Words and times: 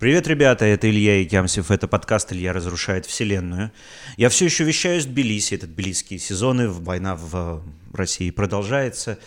Привет, 0.00 0.26
ребята, 0.28 0.64
это 0.64 0.88
Илья 0.88 1.20
Якямсев, 1.20 1.70
это 1.70 1.86
подкаст 1.86 2.32
«Илья 2.32 2.54
разрушает 2.54 3.04
вселенную». 3.04 3.70
Я 4.16 4.30
все 4.30 4.46
еще 4.46 4.64
вещаю 4.64 4.98
из 4.98 5.04
Тбилиси, 5.04 5.56
этот 5.56 5.74
тбилисские 5.74 6.18
сезоны, 6.18 6.70
война 6.70 7.16
в 7.16 7.62
России 7.92 8.30
продолжается. 8.30 9.18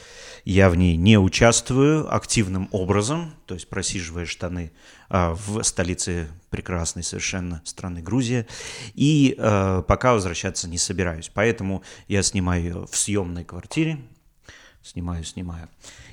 Я 0.46 0.72
в 0.72 0.76
ней 0.76 0.96
не 0.98 1.20
участвую 1.20 2.12
активным 2.12 2.70
образом, 2.72 3.36
то 3.46 3.54
есть 3.54 3.70
просиживая 3.70 4.26
штаны 4.26 4.72
а, 5.10 5.36
в 5.36 5.62
столице 5.62 6.28
прекрасной 6.50 7.04
совершенно 7.04 7.62
страны 7.66 8.02
Грузия, 8.02 8.48
и 8.96 9.36
а, 9.38 9.84
пока 9.84 10.14
возвращаться 10.14 10.68
не 10.68 10.80
собираюсь. 10.80 11.30
Поэтому 11.32 11.84
я 12.08 12.24
снимаю 12.24 12.88
в 12.88 12.98
съемной 12.98 13.44
квартире, 13.44 14.00
снимаю, 14.82 15.24
снимаю, 15.24 15.70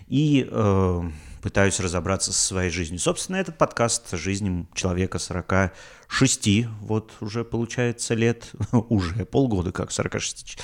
и 0.06 0.46
э, 0.46 1.02
пытаюсь 1.42 1.80
разобраться 1.80 2.32
со 2.32 2.40
своей 2.46 2.70
жизнью. 2.70 2.98
Собственно, 2.98 3.36
этот 3.36 3.58
подкаст 3.58 4.10
жизни 4.12 4.66
человека 4.74 5.18
46, 5.18 6.66
вот 6.80 7.12
уже 7.20 7.44
получается 7.44 8.14
лет, 8.14 8.50
уже 8.72 9.24
полгода 9.24 9.72
как 9.72 9.90
46 9.90 10.58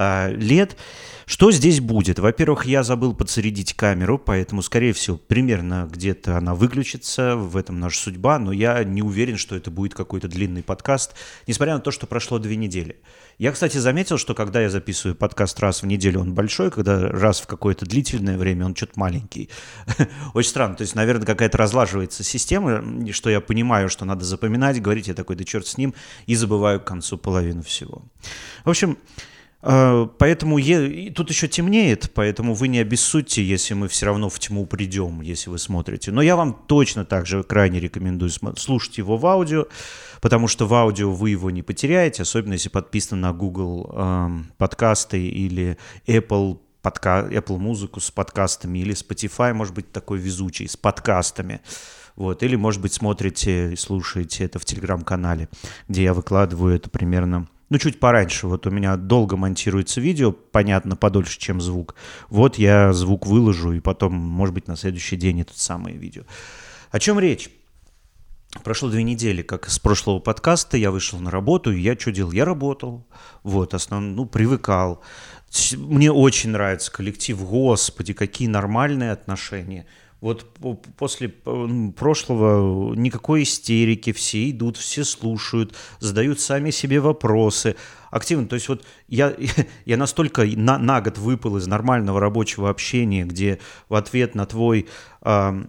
а, 0.00 0.30
лет. 0.30 0.78
Что 1.26 1.52
здесь 1.52 1.80
будет? 1.80 2.18
Во-первых, 2.18 2.64
я 2.64 2.82
забыл 2.82 3.14
подсоединить 3.14 3.74
камеру, 3.74 4.18
поэтому, 4.18 4.62
скорее 4.62 4.94
всего, 4.94 5.18
примерно 5.18 5.86
где-то 5.92 6.38
она 6.38 6.54
выключится, 6.54 7.36
в 7.36 7.54
этом 7.56 7.78
наша 7.78 8.00
судьба, 8.00 8.38
но 8.38 8.50
я 8.50 8.82
не 8.82 9.02
уверен, 9.02 9.36
что 9.36 9.54
это 9.54 9.70
будет 9.70 9.94
какой-то 9.94 10.26
длинный 10.26 10.62
подкаст, 10.62 11.14
несмотря 11.46 11.74
на 11.74 11.80
то, 11.80 11.90
что 11.90 12.06
прошло 12.06 12.38
две 12.38 12.56
недели. 12.56 12.96
Я, 13.38 13.52
кстати, 13.52 13.76
заметил, 13.76 14.16
что 14.16 14.34
когда 14.34 14.62
я 14.62 14.70
записываю 14.70 15.14
подкаст 15.14 15.60
раз 15.60 15.82
в 15.82 15.86
неделю, 15.86 16.20
он 16.20 16.32
большой, 16.34 16.70
когда 16.70 17.08
раз 17.08 17.40
в 17.40 17.46
какое-то 17.46 17.84
длительное 17.84 18.38
время 18.38 18.64
он 18.64 18.74
что-то 18.74 18.98
маленький. 18.98 19.50
Очень 20.34 20.50
странно. 20.50 20.76
То 20.76 20.82
есть, 20.82 20.94
наверное, 20.94 21.26
какая-то 21.26 21.58
разлаживается 21.58 22.24
система, 22.24 22.82
что 23.12 23.28
я 23.28 23.42
понимаю, 23.42 23.90
что 23.90 24.06
надо 24.06 24.24
запоминать, 24.24 24.80
говорить, 24.80 25.08
я 25.08 25.14
такой, 25.14 25.36
да 25.36 25.44
черт 25.44 25.66
с 25.66 25.76
ним, 25.76 25.94
и 26.24 26.34
забываю 26.34 26.80
к 26.80 26.84
концу 26.84 27.18
половину 27.18 27.62
всего. 27.62 28.02
В 28.64 28.70
общем, 28.70 28.96
поэтому 29.62 30.58
е... 30.58 31.10
тут 31.10 31.30
еще 31.30 31.46
темнеет, 31.48 32.12
поэтому 32.14 32.54
вы 32.54 32.68
не 32.68 32.78
обессудьте, 32.78 33.44
если 33.44 33.74
мы 33.74 33.88
все 33.88 34.06
равно 34.06 34.30
в 34.30 34.38
тьму 34.38 34.66
придем, 34.66 35.20
если 35.20 35.50
вы 35.50 35.58
смотрите. 35.58 36.12
Но 36.12 36.22
я 36.22 36.36
вам 36.36 36.54
точно 36.66 37.04
также 37.04 37.42
крайне 37.42 37.78
рекомендую 37.78 38.30
слушать 38.56 38.98
его 38.98 39.16
в 39.18 39.26
аудио, 39.26 39.66
потому 40.20 40.48
что 40.48 40.66
в 40.66 40.74
аудио 40.74 41.10
вы 41.12 41.30
его 41.30 41.50
не 41.50 41.62
потеряете, 41.62 42.22
особенно 42.22 42.54
если 42.54 42.70
подписаны 42.70 43.20
на 43.20 43.32
Google 43.32 43.90
э, 43.92 44.28
подкасты 44.56 45.26
или 45.26 45.76
Apple 46.06 46.58
подка... 46.82 47.28
Apple 47.30 47.58
музыку 47.58 48.00
с 48.00 48.10
подкастами 48.10 48.78
или 48.78 48.94
Spotify, 48.94 49.52
может 49.52 49.74
быть, 49.74 49.92
такой 49.92 50.18
везучий, 50.18 50.68
с 50.68 50.76
подкастами. 50.76 51.60
Вот. 52.16 52.42
Или, 52.42 52.56
может 52.56 52.80
быть, 52.80 52.92
смотрите 52.92 53.72
и 53.72 53.76
слушаете 53.76 54.44
это 54.44 54.58
в 54.58 54.64
телеграм-канале, 54.64 55.48
где 55.88 56.02
я 56.04 56.14
выкладываю 56.14 56.74
это 56.74 56.90
примерно 56.90 57.46
ну, 57.70 57.78
чуть 57.78 58.00
пораньше. 58.00 58.48
Вот 58.48 58.66
у 58.66 58.70
меня 58.70 58.96
долго 58.96 59.36
монтируется 59.36 60.00
видео, 60.00 60.32
понятно, 60.32 60.96
подольше, 60.96 61.38
чем 61.38 61.60
звук. 61.60 61.94
Вот 62.28 62.58
я 62.58 62.92
звук 62.92 63.26
выложу, 63.26 63.72
и 63.72 63.80
потом, 63.80 64.12
может 64.12 64.54
быть, 64.54 64.66
на 64.66 64.76
следующий 64.76 65.16
день 65.16 65.40
это 65.40 65.58
самое 65.58 65.96
видео. 65.96 66.24
О 66.90 66.98
чем 66.98 67.20
речь? 67.20 67.48
Прошло 68.64 68.90
две 68.90 69.04
недели, 69.04 69.42
как 69.42 69.70
с 69.70 69.78
прошлого 69.78 70.18
подкаста, 70.18 70.76
я 70.76 70.90
вышел 70.90 71.20
на 71.20 71.30
работу, 71.30 71.70
и 71.70 71.80
я 71.80 71.96
что 71.96 72.10
делал? 72.10 72.32
Я 72.32 72.44
работал, 72.44 73.06
вот, 73.44 73.74
основ... 73.74 74.02
ну, 74.02 74.26
привыкал. 74.26 75.02
Мне 75.76 76.10
очень 76.10 76.50
нравится 76.50 76.90
коллектив, 76.90 77.40
господи, 77.40 78.12
какие 78.12 78.48
нормальные 78.48 79.12
отношения– 79.12 79.86
вот 80.20 80.46
после 80.96 81.28
прошлого 81.28 82.94
никакой 82.94 83.44
истерики, 83.44 84.12
все 84.12 84.50
идут, 84.50 84.76
все 84.76 85.04
слушают, 85.04 85.74
задают 85.98 86.40
сами 86.40 86.70
себе 86.70 87.00
вопросы 87.00 87.76
активно. 88.10 88.46
То 88.46 88.54
есть 88.54 88.68
вот 88.68 88.84
я, 89.08 89.34
я 89.86 89.96
настолько 89.96 90.44
на, 90.44 90.78
на 90.78 91.00
год 91.00 91.16
выпал 91.16 91.56
из 91.56 91.66
нормального 91.66 92.20
рабочего 92.20 92.68
общения, 92.68 93.24
где 93.24 93.60
в 93.88 93.94
ответ 93.94 94.34
на 94.34 94.44
твой 94.44 94.88
э, 95.22 95.64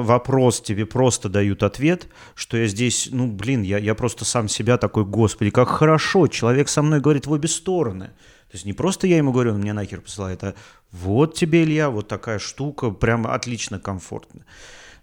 вопрос 0.00 0.62
тебе 0.62 0.86
просто 0.86 1.28
дают 1.28 1.62
ответ, 1.62 2.08
что 2.34 2.56
я 2.56 2.66
здесь, 2.66 3.08
ну 3.12 3.26
блин, 3.26 3.62
я, 3.62 3.78
я 3.78 3.94
просто 3.94 4.24
сам 4.24 4.48
себя 4.48 4.78
такой, 4.78 5.04
господи, 5.04 5.50
как 5.50 5.68
хорошо, 5.68 6.28
человек 6.28 6.68
со 6.68 6.82
мной 6.82 7.00
говорит 7.00 7.26
в 7.26 7.32
обе 7.32 7.48
стороны. 7.48 8.10
То 8.52 8.56
есть 8.56 8.66
не 8.66 8.74
просто 8.74 9.06
я 9.06 9.16
ему 9.16 9.32
говорю, 9.32 9.54
он 9.54 9.60
мне 9.60 9.72
нахер 9.72 10.02
посылает, 10.02 10.44
а 10.44 10.54
вот 10.90 11.34
тебе, 11.34 11.64
Илья, 11.64 11.88
вот 11.88 12.08
такая 12.08 12.38
штука, 12.38 12.90
прям 12.90 13.26
отлично, 13.26 13.80
комфортно. 13.80 14.44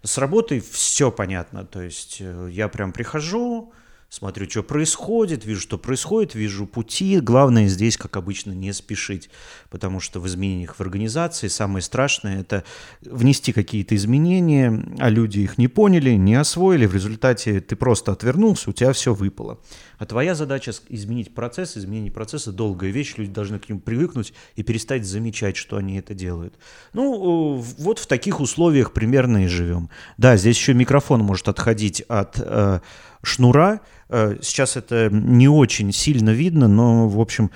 С 0.04 0.18
работой 0.18 0.60
все 0.60 1.10
понятно, 1.10 1.64
то 1.64 1.82
есть 1.82 2.18
э, 2.20 2.48
я 2.52 2.68
прям 2.68 2.92
прихожу, 2.92 3.72
смотрю, 4.08 4.48
что 4.48 4.62
происходит, 4.62 5.44
вижу, 5.44 5.60
что 5.60 5.78
происходит, 5.78 6.36
вижу 6.36 6.66
пути. 6.66 7.18
Главное 7.18 7.66
здесь, 7.66 7.96
как 7.96 8.16
обычно, 8.16 8.52
не 8.52 8.72
спешить, 8.72 9.30
потому 9.68 9.98
что 9.98 10.20
в 10.20 10.28
изменениях 10.28 10.76
в 10.76 10.80
организации 10.80 11.48
самое 11.48 11.82
страшное– 11.82 12.40
это 12.42 12.64
внести 13.00 13.52
какие-то 13.52 13.96
изменения, 13.96 14.96
а 14.98 15.08
люди 15.08 15.40
их 15.40 15.58
не 15.58 15.66
поняли, 15.66 16.10
не 16.10 16.34
освоили, 16.34 16.86
в 16.86 16.94
результате 16.94 17.60
ты 17.60 17.74
просто 17.74 18.12
отвернулся, 18.12 18.70
у 18.70 18.72
тебя 18.72 18.92
все 18.92 19.14
выпало. 19.14 19.58
А 20.00 20.06
твоя 20.06 20.34
задача– 20.34 20.72
изменить 20.88 21.32
процесс, 21.32 21.76
изменение 21.76 22.10
процесса– 22.10 22.50
долгая 22.52 22.90
вещь, 22.90 23.14
люди 23.16 23.30
должны 23.30 23.60
к 23.60 23.68
нему 23.68 23.80
привыкнуть 23.80 24.32
и 24.56 24.64
перестать 24.64 25.04
замечать, 25.04 25.56
что 25.56 25.76
они 25.76 25.98
это 25.98 26.14
делают. 26.14 26.54
Ну, 26.92 27.62
вот 27.78 28.00
в 28.00 28.06
таких 28.08 28.40
условиях 28.40 28.92
примерно 28.92 29.44
и 29.44 29.46
живем. 29.46 29.90
Да, 30.18 30.36
здесь 30.36 30.56
еще 30.56 30.74
микрофон 30.74 31.20
может 31.20 31.46
отходить 31.46 32.00
от 32.08 32.40
э, 32.40 32.80
шнура, 33.22 33.80
Э, 34.10 34.36
сейчас 34.42 34.76
это 34.76 35.08
не 35.10 35.48
очень 35.48 35.92
сильно 35.92 36.30
видно, 36.30 36.68
но, 36.68 37.08
в 37.08 37.20
общем, 37.20 37.50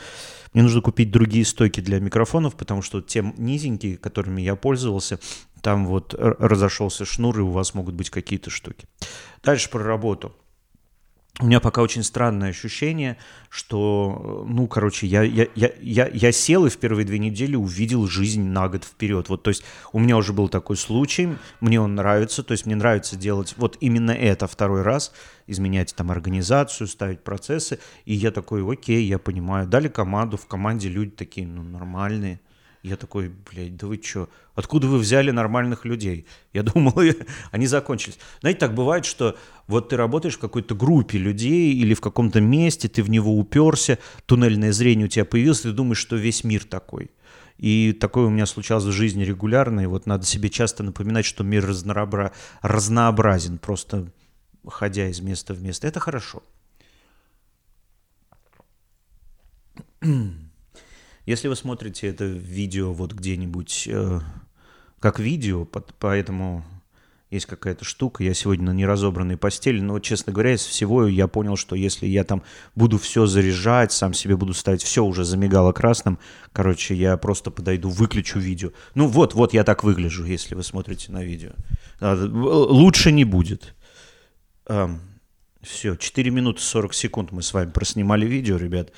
мне 0.52 0.62
нужно 0.62 0.80
купить 0.80 1.10
другие 1.10 1.44
стойки 1.44 1.80
для 1.80 1.98
микрофонов, 1.98 2.54
потому 2.54 2.80
что 2.80 3.00
те 3.00 3.22
низенькие, 3.36 3.96
которыми 3.96 4.40
я 4.40 4.54
пользовался, 4.54 5.18
там 5.60 5.86
вот 5.86 6.14
разошелся 6.14 7.04
шнур, 7.04 7.38
и 7.40 7.42
у 7.42 7.50
вас 7.50 7.74
могут 7.74 7.94
быть 7.94 8.10
какие-то 8.10 8.50
штуки. 8.50 8.86
Дальше 9.42 9.68
про 9.68 9.82
работу 9.82 10.34
у 11.40 11.46
меня 11.46 11.58
пока 11.58 11.82
очень 11.82 12.04
странное 12.04 12.50
ощущение, 12.50 13.16
что, 13.48 14.44
ну, 14.48 14.68
короче, 14.68 15.08
я, 15.08 15.22
я, 15.22 15.48
я, 15.56 15.72
я, 15.80 16.06
я 16.06 16.30
сел 16.30 16.64
и 16.64 16.70
в 16.70 16.78
первые 16.78 17.04
две 17.04 17.18
недели 17.18 17.56
увидел 17.56 18.06
жизнь 18.06 18.44
на 18.44 18.68
год 18.68 18.84
вперед. 18.84 19.28
Вот, 19.28 19.42
то 19.42 19.48
есть 19.48 19.64
у 19.92 19.98
меня 19.98 20.16
уже 20.16 20.32
был 20.32 20.48
такой 20.48 20.76
случай, 20.76 21.30
мне 21.60 21.80
он 21.80 21.96
нравится, 21.96 22.44
то 22.44 22.52
есть 22.52 22.66
мне 22.66 22.76
нравится 22.76 23.16
делать 23.16 23.54
вот 23.56 23.76
именно 23.80 24.12
это 24.12 24.46
второй 24.46 24.82
раз, 24.82 25.12
изменять 25.48 25.92
там 25.96 26.12
организацию, 26.12 26.86
ставить 26.86 27.24
процессы, 27.24 27.80
и 28.04 28.14
я 28.14 28.30
такой, 28.30 28.64
окей, 28.72 29.04
я 29.04 29.18
понимаю. 29.18 29.66
Дали 29.66 29.88
команду, 29.88 30.36
в 30.36 30.46
команде 30.46 30.88
люди 30.88 31.10
такие, 31.10 31.48
ну, 31.48 31.64
нормальные, 31.64 32.40
я 32.84 32.98
такой, 32.98 33.32
блядь, 33.50 33.76
да 33.76 33.86
вы 33.86 33.98
что? 34.00 34.28
Откуда 34.54 34.86
вы 34.88 34.98
взяли 34.98 35.30
нормальных 35.30 35.86
людей? 35.86 36.26
Я 36.52 36.62
думал, 36.62 36.94
они 37.50 37.66
закончились. 37.66 38.18
Знаете, 38.40 38.60
так 38.60 38.74
бывает, 38.74 39.06
что 39.06 39.38
вот 39.66 39.88
ты 39.88 39.96
работаешь 39.96 40.36
в 40.36 40.38
какой-то 40.38 40.74
группе 40.74 41.16
людей 41.16 41.72
или 41.72 41.94
в 41.94 42.02
каком-то 42.02 42.42
месте, 42.42 42.88
ты 42.88 43.02
в 43.02 43.08
него 43.08 43.38
уперся, 43.38 43.96
туннельное 44.26 44.70
зрение 44.72 45.06
у 45.06 45.08
тебя 45.08 45.24
появилось, 45.24 45.62
ты 45.62 45.72
думаешь, 45.72 45.96
что 45.96 46.16
весь 46.16 46.44
мир 46.44 46.62
такой. 46.64 47.10
И 47.56 47.96
такое 47.98 48.26
у 48.26 48.30
меня 48.30 48.44
случалось 48.44 48.84
в 48.84 48.92
жизни 48.92 49.24
регулярно, 49.24 49.80
и 49.80 49.86
вот 49.86 50.04
надо 50.04 50.26
себе 50.26 50.50
часто 50.50 50.82
напоминать, 50.82 51.24
что 51.24 51.42
мир 51.42 51.66
разнообра... 51.66 52.32
разнообразен, 52.60 53.56
просто 53.56 54.12
ходя 54.66 55.08
из 55.08 55.20
места 55.20 55.54
в 55.54 55.62
место. 55.62 55.86
Это 55.86 56.00
хорошо. 56.00 56.42
Если 61.26 61.48
вы 61.48 61.56
смотрите 61.56 62.08
это 62.08 62.24
видео 62.24 62.92
вот 62.92 63.12
где-нибудь 63.12 63.88
э, 63.90 64.20
как 65.00 65.18
видео, 65.18 65.64
под, 65.64 65.94
поэтому 65.98 66.64
есть 67.30 67.46
какая-то 67.46 67.84
штука. 67.84 68.22
Я 68.22 68.32
сегодня 68.32 68.66
на 68.66 68.70
неразобранной 68.70 69.36
постели, 69.36 69.80
но, 69.80 69.98
честно 69.98 70.32
говоря, 70.32 70.54
из 70.54 70.64
всего 70.64 71.06
я 71.06 71.26
понял, 71.26 71.56
что 71.56 71.74
если 71.74 72.06
я 72.06 72.24
там 72.24 72.42
буду 72.74 72.98
все 72.98 73.26
заряжать, 73.26 73.90
сам 73.92 74.14
себе 74.14 74.36
буду 74.36 74.54
ставить, 74.54 74.82
все 74.82 75.04
уже 75.04 75.24
замигало 75.24 75.72
красным, 75.72 76.18
короче, 76.52 76.94
я 76.94 77.16
просто 77.16 77.50
подойду, 77.50 77.88
выключу 77.88 78.38
видео. 78.38 78.70
Ну 78.94 79.06
вот, 79.08 79.34
вот 79.34 79.52
я 79.52 79.64
так 79.64 79.82
выгляжу, 79.82 80.24
если 80.24 80.54
вы 80.54 80.62
смотрите 80.62 81.10
на 81.10 81.24
видео. 81.24 81.50
А, 82.00 82.14
лучше 82.14 83.10
не 83.12 83.24
будет. 83.24 83.74
Все, 85.60 85.96
4 85.96 86.30
минуты 86.30 86.60
40 86.60 86.94
секунд 86.94 87.32
мы 87.32 87.42
с 87.42 87.52
вами 87.52 87.70
проснимали 87.70 88.26
видео, 88.26 88.56
ребят. 88.58 88.92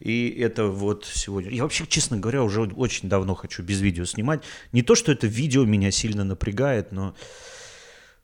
И 0.00 0.28
это 0.28 0.66
вот 0.66 1.06
сегодня... 1.10 1.50
Я 1.50 1.62
вообще, 1.62 1.86
честно 1.86 2.18
говоря, 2.18 2.42
уже 2.42 2.62
очень 2.62 3.08
давно 3.08 3.34
хочу 3.34 3.62
без 3.62 3.80
видео 3.80 4.04
снимать. 4.04 4.42
Не 4.72 4.82
то, 4.82 4.94
что 4.94 5.12
это 5.12 5.26
видео 5.26 5.64
меня 5.64 5.90
сильно 5.90 6.24
напрягает, 6.24 6.92
но 6.92 7.14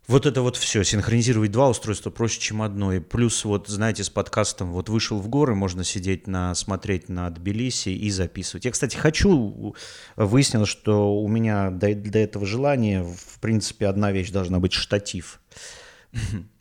вот 0.08 0.26
это 0.26 0.42
вот 0.42 0.56
все, 0.56 0.82
синхронизировать 0.82 1.52
два 1.52 1.69
устройства 1.69 2.10
проще, 2.10 2.40
чем 2.40 2.60
одно. 2.60 2.92
И 2.92 3.00
плюс 3.00 3.44
вот, 3.44 3.69
знаете, 3.69 4.02
с 4.04 4.10
подкастом 4.10 4.72
вот 4.72 4.88
вышел 4.88 5.19
в 5.19 5.28
горы, 5.28 5.54
можно 5.54 5.84
сидеть 5.84 6.26
на, 6.26 6.54
смотреть 6.54 7.08
на 7.08 7.30
Тбилиси 7.30 7.90
и 7.90 8.10
записывать. 8.10 8.64
Я, 8.64 8.72
кстати, 8.72 8.96
хочу, 8.96 9.75
выяснил, 10.16 10.66
что 10.66 11.16
у 11.16 11.28
меня 11.28 11.70
до, 11.70 11.94
до 11.94 12.18
этого 12.18 12.46
желания, 12.46 13.04
в 13.04 13.38
принципе, 13.40 13.86
одна 13.86 14.12
вещь 14.12 14.30
должна 14.30 14.58
быть 14.58 14.72
штатив. 14.72 15.40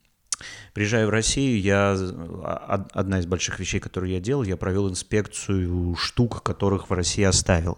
Приезжая 0.73 1.05
в 1.05 1.09
Россию, 1.09 1.59
я 1.59 1.95
а, 1.97 2.87
одна 2.93 3.19
из 3.19 3.25
больших 3.25 3.59
вещей, 3.59 3.79
которые 3.81 4.15
я 4.15 4.19
делал, 4.21 4.43
я 4.43 4.55
провел 4.55 4.89
инспекцию 4.89 5.95
штук, 5.95 6.43
которых 6.43 6.89
в 6.89 6.93
России 6.93 7.23
оставил. 7.23 7.77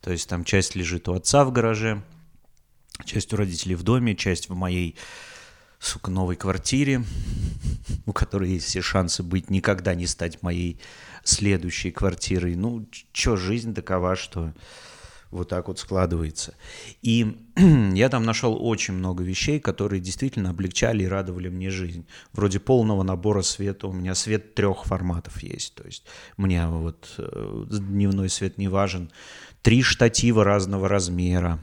То 0.00 0.12
есть 0.12 0.28
там 0.28 0.44
часть 0.44 0.76
лежит 0.76 1.08
у 1.08 1.14
отца 1.14 1.44
в 1.44 1.50
гараже, 1.50 2.02
часть 3.04 3.32
у 3.32 3.36
родителей 3.36 3.74
в 3.74 3.82
доме, 3.82 4.14
часть 4.14 4.48
в 4.48 4.54
моей, 4.54 4.96
сука, 5.80 6.12
новой 6.12 6.36
квартире, 6.36 7.02
у 8.06 8.12
которой 8.12 8.50
есть 8.50 8.66
все 8.66 8.82
шансы 8.82 9.24
быть 9.24 9.50
никогда 9.50 9.96
не 9.96 10.06
стать 10.06 10.40
моей 10.40 10.80
следующей 11.24 11.90
квартирой. 11.90 12.54
Ну, 12.54 12.86
чё, 13.12 13.36
жизнь 13.36 13.74
такова, 13.74 14.14
что 14.14 14.52
вот 15.30 15.48
так 15.48 15.68
вот 15.68 15.78
складывается. 15.78 16.54
И 17.02 17.36
я 17.94 18.08
там 18.08 18.24
нашел 18.24 18.56
очень 18.60 18.94
много 18.94 19.22
вещей, 19.24 19.60
которые 19.60 20.00
действительно 20.00 20.50
облегчали 20.50 21.04
и 21.04 21.08
радовали 21.08 21.48
мне 21.48 21.70
жизнь. 21.70 22.06
Вроде 22.32 22.60
полного 22.60 23.02
набора 23.02 23.42
света. 23.42 23.88
У 23.88 23.92
меня 23.92 24.14
свет 24.14 24.54
трех 24.54 24.84
форматов 24.84 25.42
есть. 25.42 25.74
То 25.74 25.84
есть 25.84 26.04
мне 26.36 26.66
вот 26.66 27.14
э, 27.18 27.64
дневной 27.68 28.28
свет 28.28 28.58
не 28.58 28.68
важен. 28.68 29.10
Три 29.62 29.82
штатива 29.82 30.44
разного 30.44 30.88
размера. 30.88 31.60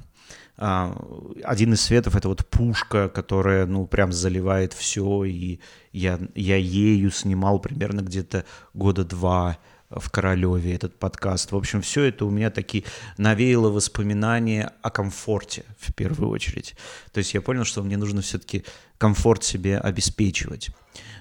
А, 0.58 0.96
один 1.44 1.74
из 1.74 1.82
светов 1.82 2.16
это 2.16 2.30
вот 2.30 2.46
пушка, 2.48 3.10
которая, 3.10 3.66
ну, 3.66 3.88
прям 3.88 4.14
заливает 4.14 4.74
все, 4.74 5.26
и 5.26 5.60
я, 5.92 6.20
я 6.34 6.56
ею 6.56 7.12
снимал 7.12 7.60
примерно 7.60 8.02
где-то 8.02 8.46
года 8.74 9.04
два 9.04 9.58
в 9.90 10.10
Королеве 10.10 10.74
этот 10.74 10.98
подкаст. 10.98 11.52
В 11.52 11.56
общем, 11.56 11.82
все 11.82 12.04
это 12.04 12.26
у 12.26 12.30
меня 12.30 12.50
такие 12.50 12.84
навеяло 13.18 13.70
воспоминания 13.70 14.72
о 14.82 14.90
комфорте 14.90 15.64
в 15.80 15.94
первую 15.94 16.30
очередь. 16.30 16.76
То 17.12 17.20
есть 17.20 17.34
я 17.34 17.42
понял, 17.42 17.64
что 17.66 17.84
мне 17.84 17.98
нужно 17.98 18.22
все-таки 18.22 18.66
комфорт 18.98 19.44
себе 19.44 19.78
обеспечивать. 19.78 20.70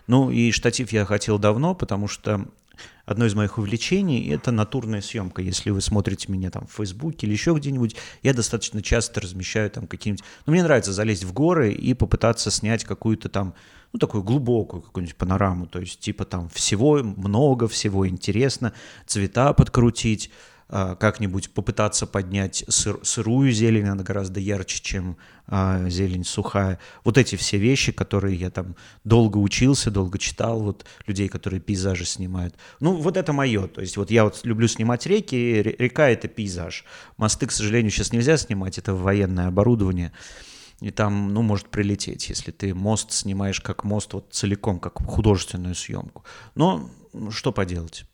Ну 0.07 0.31
и 0.31 0.51
штатив 0.51 0.93
я 0.93 1.05
хотел 1.05 1.39
давно, 1.39 1.75
потому 1.75 2.09
что 2.09 2.47
одно 3.07 3.27
из 3.27 3.35
моих 3.35 3.59
увлечений– 3.59 4.29
это 4.31 4.51
натурная 4.51 5.01
съемка. 5.01 5.43
Если 5.43 5.71
вы 5.71 5.81
смотрите 5.81 6.31
меня 6.31 6.51
там 6.51 6.67
в 6.67 6.73
Фейсбуке 6.73 7.27
или 7.27 7.33
еще 7.33 7.55
где-нибудь, 7.55 7.97
я 8.23 8.35
достаточно 8.35 8.83
часто 8.83 9.21
размещаю 9.21 9.71
там 9.71 9.87
какие-нибудь… 9.87 10.25
Ну, 10.47 10.53
мне 10.53 10.63
нравится 10.63 10.93
залезть 10.93 11.25
в 11.25 11.33
горы 11.33 11.73
и 11.73 11.95
попытаться 11.95 12.51
снять 12.51 12.85
какую-то 12.85 13.29
там, 13.29 13.55
ну, 13.93 13.99
такую 13.99 14.23
глубокую 14.23 14.83
какую-нибудь 14.83 15.17
панораму. 15.17 15.67
То 15.67 15.81
есть, 15.81 16.01
типа 16.01 16.25
там 16.25 16.49
всего 16.49 17.03
много, 17.03 17.69
всего 17.69 18.09
интересно, 18.09 18.73
цвета 19.07 19.53
подкрутить, 19.53 20.31
как-нибудь 20.69 21.51
попытаться 21.51 22.07
поднять 22.07 22.65
сыр, 22.69 22.99
сырую 23.03 23.53
зелень, 23.53 23.87
она 23.87 24.03
гораздо 24.03 24.41
ярче, 24.41 24.83
чем 24.83 25.17
а, 25.47 25.89
зелень 25.89 26.25
сухая. 26.25 26.79
Вот 27.05 27.19
эти 27.19 27.37
все 27.37 27.59
вещи, 27.59 27.93
которые 27.93 28.37
я 28.37 28.51
там 28.51 28.77
долго 29.05 29.37
учился, 29.39 29.91
долго 29.91 30.19
читал, 30.19 30.61
вот 30.61 30.87
людей, 31.07 31.29
которые 31.29 31.61
пейзажи 31.61 32.07
снимают. 32.07 32.55
Ну, 32.81 32.97
вот 32.97 33.17
это 33.17 33.33
мое. 33.33 33.67
То 33.69 33.83
есть 33.83 33.97
вот 33.97 34.11
я 34.11 34.25
вот 34.25 34.41
люблю 34.45 34.67
снимать 34.69 35.07
реки, 35.07 35.63
река— 35.79 36.09
это 36.11 36.29
пейзаж. 36.29 36.85
Мосты, 37.19 37.47
к 37.47 37.53
сожалению, 37.53 37.91
сейчас 37.91 38.13
нельзя 38.13 38.37
снимать, 38.39 38.79
это 38.79 38.95
военное 38.95 39.49
оборудование. 39.49 40.13
И 40.81 40.91
там, 40.91 41.33
ну, 41.33 41.43
может 41.43 41.69
прилететь, 41.69 42.29
если 42.31 42.51
ты 42.51 42.75
мост 42.75 43.13
снимаешь 43.13 43.61
как 43.61 43.85
мост 43.85 44.13
вот 44.13 44.33
целиком, 44.33 44.81
как 44.81 45.01
художественную 45.03 45.75
съемку. 45.75 46.25
Но 46.55 46.91
что 47.31 47.53
поделать? 47.53 48.07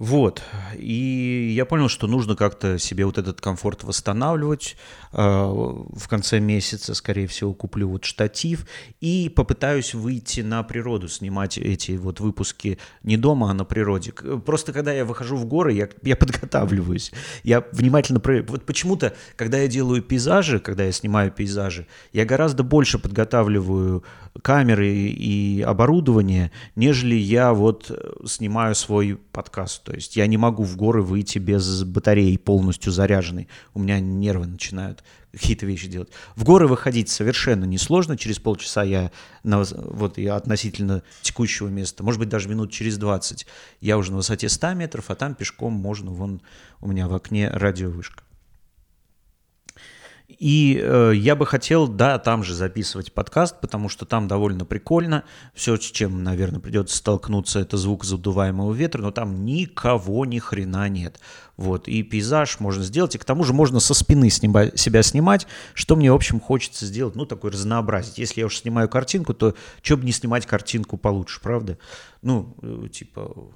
Вот. 0.00 0.42
И 0.78 1.52
я 1.54 1.66
понял, 1.66 1.90
что 1.90 2.06
нужно 2.06 2.34
как-то 2.34 2.78
себе 2.78 3.04
вот 3.04 3.18
этот 3.18 3.42
комфорт 3.42 3.84
восстанавливать. 3.84 4.78
А, 5.12 5.46
в 5.46 6.08
конце 6.08 6.40
месяца, 6.40 6.94
скорее 6.94 7.26
всего, 7.26 7.52
куплю 7.52 7.86
вот 7.90 8.06
штатив 8.06 8.66
и 9.02 9.28
попытаюсь 9.28 9.92
выйти 9.92 10.40
на 10.40 10.62
природу, 10.62 11.06
снимать 11.06 11.58
эти 11.58 11.92
вот 11.92 12.18
выпуски 12.18 12.78
не 13.02 13.18
дома, 13.18 13.50
а 13.50 13.52
на 13.52 13.66
природе. 13.66 14.12
Просто 14.12 14.72
когда 14.72 14.90
я 14.90 15.04
выхожу 15.04 15.36
в 15.36 15.44
горы, 15.44 15.74
я, 15.74 15.90
я 16.02 16.16
подготавливаюсь. 16.16 17.12
Я 17.44 17.62
внимательно... 17.70 18.22
Вот 18.48 18.64
почему-то, 18.64 19.14
когда 19.36 19.58
я 19.58 19.68
делаю 19.68 20.00
пейзажи, 20.00 20.60
когда 20.60 20.84
я 20.84 20.92
снимаю 20.92 21.30
пейзажи, 21.30 21.86
я 22.14 22.24
гораздо 22.24 22.62
больше 22.62 22.98
подготавливаю 22.98 24.02
камеры 24.40 24.88
и 24.88 25.60
оборудование, 25.60 26.52
нежели 26.74 27.16
я 27.16 27.52
вот 27.52 27.90
снимаю 28.24 28.74
свой 28.74 29.18
подкаст 29.32 29.89
то 29.90 29.96
есть 29.96 30.14
я 30.14 30.28
не 30.28 30.36
могу 30.36 30.62
в 30.62 30.76
горы 30.76 31.02
выйти 31.02 31.40
без 31.40 31.82
батареи 31.82 32.36
полностью 32.36 32.92
заряженной. 32.92 33.48
У 33.74 33.80
меня 33.80 33.98
нервы 33.98 34.46
начинают 34.46 35.02
какие-то 35.32 35.66
вещи 35.66 35.88
делать. 35.88 36.10
В 36.36 36.44
горы 36.44 36.68
выходить 36.68 37.08
совершенно 37.08 37.64
несложно. 37.64 38.16
Через 38.16 38.38
полчаса 38.38 38.84
я, 38.84 39.10
на, 39.42 39.64
вот 39.64 40.16
я 40.16 40.36
относительно 40.36 41.02
текущего 41.22 41.66
места, 41.66 42.04
может 42.04 42.20
быть, 42.20 42.28
даже 42.28 42.48
минут 42.48 42.70
через 42.70 42.98
20, 42.98 43.48
я 43.80 43.98
уже 43.98 44.12
на 44.12 44.18
высоте 44.18 44.48
100 44.48 44.74
метров, 44.74 45.10
а 45.10 45.16
там 45.16 45.34
пешком 45.34 45.72
можно, 45.72 46.12
вон 46.12 46.40
у 46.80 46.86
меня 46.86 47.08
в 47.08 47.14
окне 47.14 47.50
радиовышка. 47.50 48.22
И 50.40 50.80
э, 50.82 51.12
я 51.14 51.36
бы 51.36 51.44
хотел, 51.44 51.86
да, 51.86 52.18
там 52.18 52.42
же 52.42 52.54
записывать 52.54 53.12
подкаст, 53.12 53.60
потому 53.60 53.90
что 53.90 54.06
там 54.06 54.26
довольно 54.26 54.64
прикольно. 54.64 55.24
Все, 55.52 55.76
с 55.76 55.80
чем, 55.80 56.24
наверное, 56.24 56.60
придется 56.60 56.96
столкнуться, 56.96 57.60
это 57.60 57.76
звук 57.76 58.06
задуваемого 58.06 58.72
ветра, 58.72 59.02
но 59.02 59.10
там 59.10 59.44
никого 59.44 60.24
ни 60.24 60.38
хрена 60.38 60.88
нет. 60.88 61.20
Вот, 61.58 61.88
и 61.88 62.02
пейзаж 62.02 62.58
можно 62.58 62.82
сделать, 62.82 63.14
и 63.14 63.18
к 63.18 63.24
тому 63.26 63.44
же 63.44 63.52
можно 63.52 63.80
со 63.80 63.92
спины 63.92 64.30
снимать, 64.30 64.80
себя 64.80 65.02
снимать, 65.02 65.46
что 65.74 65.94
мне, 65.94 66.10
в 66.10 66.14
общем, 66.14 66.40
хочется 66.40 66.86
сделать, 66.86 67.16
ну, 67.16 67.26
такой 67.26 67.50
разнообразить. 67.50 68.16
Если 68.16 68.40
я 68.40 68.46
уж 68.46 68.56
снимаю 68.56 68.88
картинку, 68.88 69.34
то 69.34 69.54
что 69.82 69.98
бы 69.98 70.06
не 70.06 70.12
снимать 70.12 70.46
картинку 70.46 70.96
получше, 70.96 71.42
правда? 71.42 71.76
Ну, 72.22 72.56
э, 72.62 72.88
типа, 72.90 73.52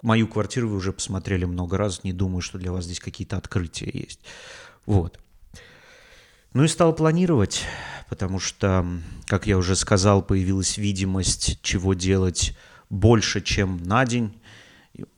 мою 0.00 0.28
квартиру 0.28 0.70
вы 0.70 0.76
уже 0.76 0.94
посмотрели 0.94 1.44
много 1.44 1.76
раз, 1.76 2.04
не 2.04 2.14
думаю, 2.14 2.40
что 2.40 2.56
для 2.56 2.72
вас 2.72 2.86
здесь 2.86 3.00
какие-то 3.00 3.36
открытия 3.36 3.90
есть. 3.92 4.20
Вот. 4.86 5.20
Ну 6.56 6.64
и 6.64 6.68
стал 6.68 6.94
планировать, 6.94 7.64
потому 8.08 8.38
что, 8.38 8.86
как 9.26 9.46
я 9.46 9.58
уже 9.58 9.76
сказал, 9.76 10.22
появилась 10.22 10.78
видимость, 10.78 11.60
чего 11.60 11.92
делать 11.92 12.56
больше, 12.88 13.42
чем 13.42 13.76
на 13.82 14.06
день. 14.06 14.40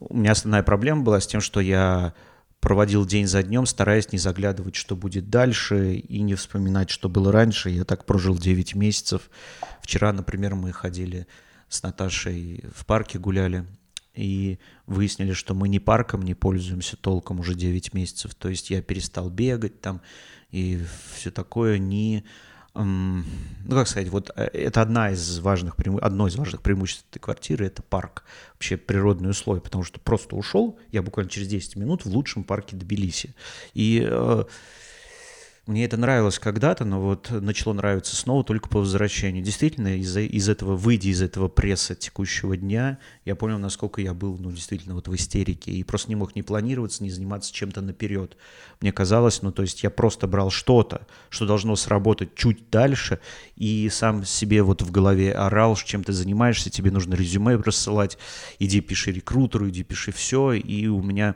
У 0.01 0.17
меня 0.17 0.33
основная 0.33 0.63
проблема 0.63 1.03
была 1.03 1.21
с 1.21 1.27
тем, 1.27 1.39
что 1.39 1.61
я 1.61 2.13
проводил 2.59 3.05
день 3.05 3.25
за 3.25 3.41
днем, 3.41 3.65
стараясь 3.67 4.11
не 4.11 4.17
заглядывать, 4.17 4.75
что 4.75 4.97
будет 4.97 5.29
дальше, 5.29 5.93
и 5.93 6.19
не 6.19 6.35
вспоминать, 6.35 6.89
что 6.89 7.07
было 7.07 7.31
раньше. 7.31 7.69
Я 7.69 7.85
так 7.85 8.03
прожил 8.03 8.37
9 8.37 8.75
месяцев. 8.75 9.29
Вчера, 9.81 10.11
например, 10.11 10.55
мы 10.55 10.73
ходили 10.73 11.25
с 11.69 11.81
Наташей 11.81 12.65
в 12.75 12.85
парке, 12.85 13.17
гуляли, 13.17 13.65
и 14.13 14.59
выяснили, 14.87 15.31
что 15.31 15.53
мы 15.53 15.69
ни 15.69 15.79
парком 15.79 16.23
не 16.23 16.33
пользуемся 16.33 16.97
толком 16.97 17.39
уже 17.39 17.53
9 17.53 17.93
месяцев. 17.93 18.35
То 18.35 18.49
есть 18.49 18.69
я 18.69 18.81
перестал 18.81 19.29
бегать 19.29 19.79
там, 19.79 20.01
и 20.51 20.79
все 21.13 21.31
такое 21.31 21.77
не... 21.77 22.23
Ну, 22.75 23.23
как 23.71 23.87
сказать, 23.87 24.09
вот 24.09 24.31
э, 24.35 24.43
это 24.43 24.81
одна 24.81 25.11
из 25.11 25.39
важных, 25.39 25.75
одно 26.01 26.27
из 26.27 26.35
важных 26.35 26.61
преимуществ 26.61 27.05
этой 27.09 27.19
квартиры– 27.19 27.65
это 27.67 27.81
парк, 27.81 28.23
вообще 28.53 28.77
природные 28.77 29.31
условия, 29.31 29.59
потому 29.59 29.83
что 29.83 29.99
просто 29.99 30.35
ушел, 30.35 30.79
я 30.91 31.01
буквально 31.01 31.29
через 31.29 31.47
10 31.47 31.75
минут 31.75 32.05
в 32.05 32.09
лучшем 32.09 32.43
парке 32.43 32.77
Тбилиси. 32.77 33.33
И 33.73 34.07
э, 34.07 34.43
мне 35.69 35.85
это 35.85 35.97
нравилось 35.97 36.39
когда-то, 36.39 36.83
но 36.83 36.99
вот 36.99 37.29
начало 37.29 37.73
нравиться 37.73 38.15
снова 38.15 38.43
только 38.43 38.69
по 38.69 38.79
возвращению. 38.79 39.43
Действительно, 39.43 39.97
из, 39.97 40.17
из 40.17 40.49
этого, 40.49 40.75
выйдя 40.75 41.09
из 41.09 41.21
этого 41.21 41.47
пресса 41.47 41.93
текущего 41.93 42.57
дня, 42.57 42.97
я 43.23 43.35
понял, 43.35 43.59
насколько 43.59 44.01
я 44.01 44.15
был, 44.15 44.37
ну, 44.39 44.51
действительно, 44.51 44.95
вот 44.95 45.07
в 45.07 45.15
истерике. 45.15 45.71
И 45.71 45.83
просто 45.83 46.09
не 46.09 46.15
мог 46.15 46.35
не 46.35 46.41
планироваться, 46.41 47.03
не 47.03 47.11
заниматься 47.11 47.53
чем-то 47.53 47.81
наперед. 47.81 48.35
Мне 48.81 48.91
казалось, 48.91 49.43
ну, 49.43 49.51
то 49.51 49.61
есть 49.61 49.83
я 49.83 49.91
просто 49.91 50.25
брал 50.27 50.49
что-то, 50.49 51.05
что 51.29 51.45
должно 51.45 51.75
сработать 51.75 52.33
чуть 52.33 52.71
дальше, 52.71 53.19
и 53.55 53.89
сам 53.89 54.25
себе 54.25 54.63
вот 54.63 54.81
в 54.81 54.89
голове 54.89 55.33
орал, 55.33 55.75
чем 55.75 56.03
ты 56.03 56.13
занимаешься, 56.13 56.71
тебе 56.71 56.89
нужно 56.89 57.13
резюме 57.13 57.55
рассылать, 57.55 58.17
иди 58.57 58.81
пиши 58.81 59.11
рекрутеру, 59.11 59.69
иди 59.69 59.83
пиши 59.83 60.11
все, 60.11 60.53
и 60.53 60.87
у 60.87 61.03
меня 61.03 61.35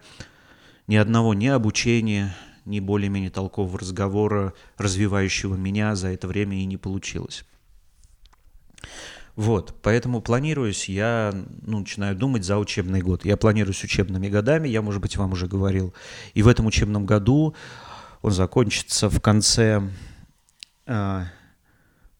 ни 0.87 0.95
одного 0.95 1.35
ни 1.35 1.47
обучения, 1.47 2.35
ни 2.65 2.79
более-менее 2.79 3.29
толкового 3.29 3.79
разговора, 3.79 4.53
развивающего 4.77 5.55
меня 5.55 5.95
за 5.95 6.09
это 6.09 6.27
время 6.27 6.57
и 6.57 6.65
не 6.65 6.77
получилось. 6.77 7.45
Вот, 9.35 9.75
поэтому 9.81 10.21
планируюсь, 10.21 10.87
я 10.87 11.33
ну, 11.63 11.79
начинаю 11.79 12.15
думать 12.15 12.43
за 12.43 12.59
учебный 12.59 13.01
год. 13.01 13.25
Я 13.25 13.35
планирую 13.35 13.73
с 13.73 13.83
учебными 13.83 14.29
годами, 14.29 14.67
я, 14.67 14.83
может 14.83 15.01
быть, 15.01 15.17
вам 15.17 15.31
уже 15.31 15.47
говорил. 15.47 15.93
И 16.35 16.43
в 16.43 16.47
этом 16.47 16.67
учебном 16.67 17.05
году 17.05 17.55
он 18.21 18.31
закончится 18.31 19.09
в 19.09 19.19
конце... 19.21 19.81
Э, 20.85 21.23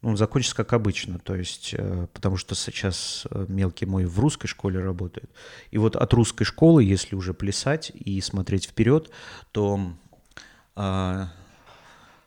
он 0.02 0.18
закончится 0.18 0.56
как 0.56 0.74
обычно, 0.74 1.18
то 1.18 1.34
есть, 1.34 1.70
э, 1.72 2.08
потому 2.12 2.36
что 2.36 2.54
сейчас 2.54 3.26
э, 3.30 3.46
мелкий 3.48 3.86
мой 3.86 4.04
в 4.04 4.18
русской 4.18 4.48
школе 4.48 4.80
работает. 4.80 5.30
И 5.70 5.78
вот 5.78 5.96
от 5.96 6.12
русской 6.12 6.44
школы, 6.44 6.84
если 6.84 7.14
уже 7.14 7.32
плясать 7.32 7.90
и 7.94 8.20
смотреть 8.20 8.66
вперед, 8.66 9.10
то 9.52 9.94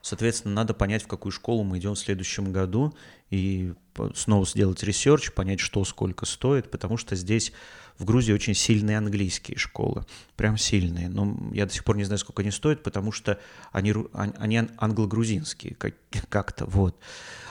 соответственно, 0.01 0.53
надо 0.53 0.73
понять, 0.73 1.03
в 1.03 1.07
какую 1.07 1.31
школу 1.31 1.63
мы 1.63 1.79
идем 1.79 1.95
в 1.95 1.99
следующем 1.99 2.51
году. 2.51 2.95
и 3.29 3.73
снова 4.15 4.45
сделать 4.45 4.83
research, 4.83 5.31
понять, 5.31 5.59
что 5.59 5.83
сколько 5.83 6.25
стоит, 6.25 6.71
потому 6.71 6.97
что 6.97 7.15
здесь 7.15 7.51
в 7.97 8.05
Грузии 8.05 8.31
очень 8.31 8.53
сильные 8.53 8.97
английские 8.97 9.57
школы, 9.57 10.05
прям 10.35 10.57
сильные. 10.57 11.09
Но 11.09 11.35
я 11.51 11.65
до 11.65 11.73
сих 11.73 11.83
пор 11.83 11.97
не 11.97 12.03
знаю, 12.03 12.19
сколько 12.19 12.41
они 12.41 12.51
стоят, 12.51 12.83
потому 12.83 13.11
что 13.11 13.39
они, 13.71 13.93
они 14.13 14.61
англо-грузинские 14.77 15.75
как, 15.75 15.95
как-то, 16.29 16.65
вот. 16.65 16.97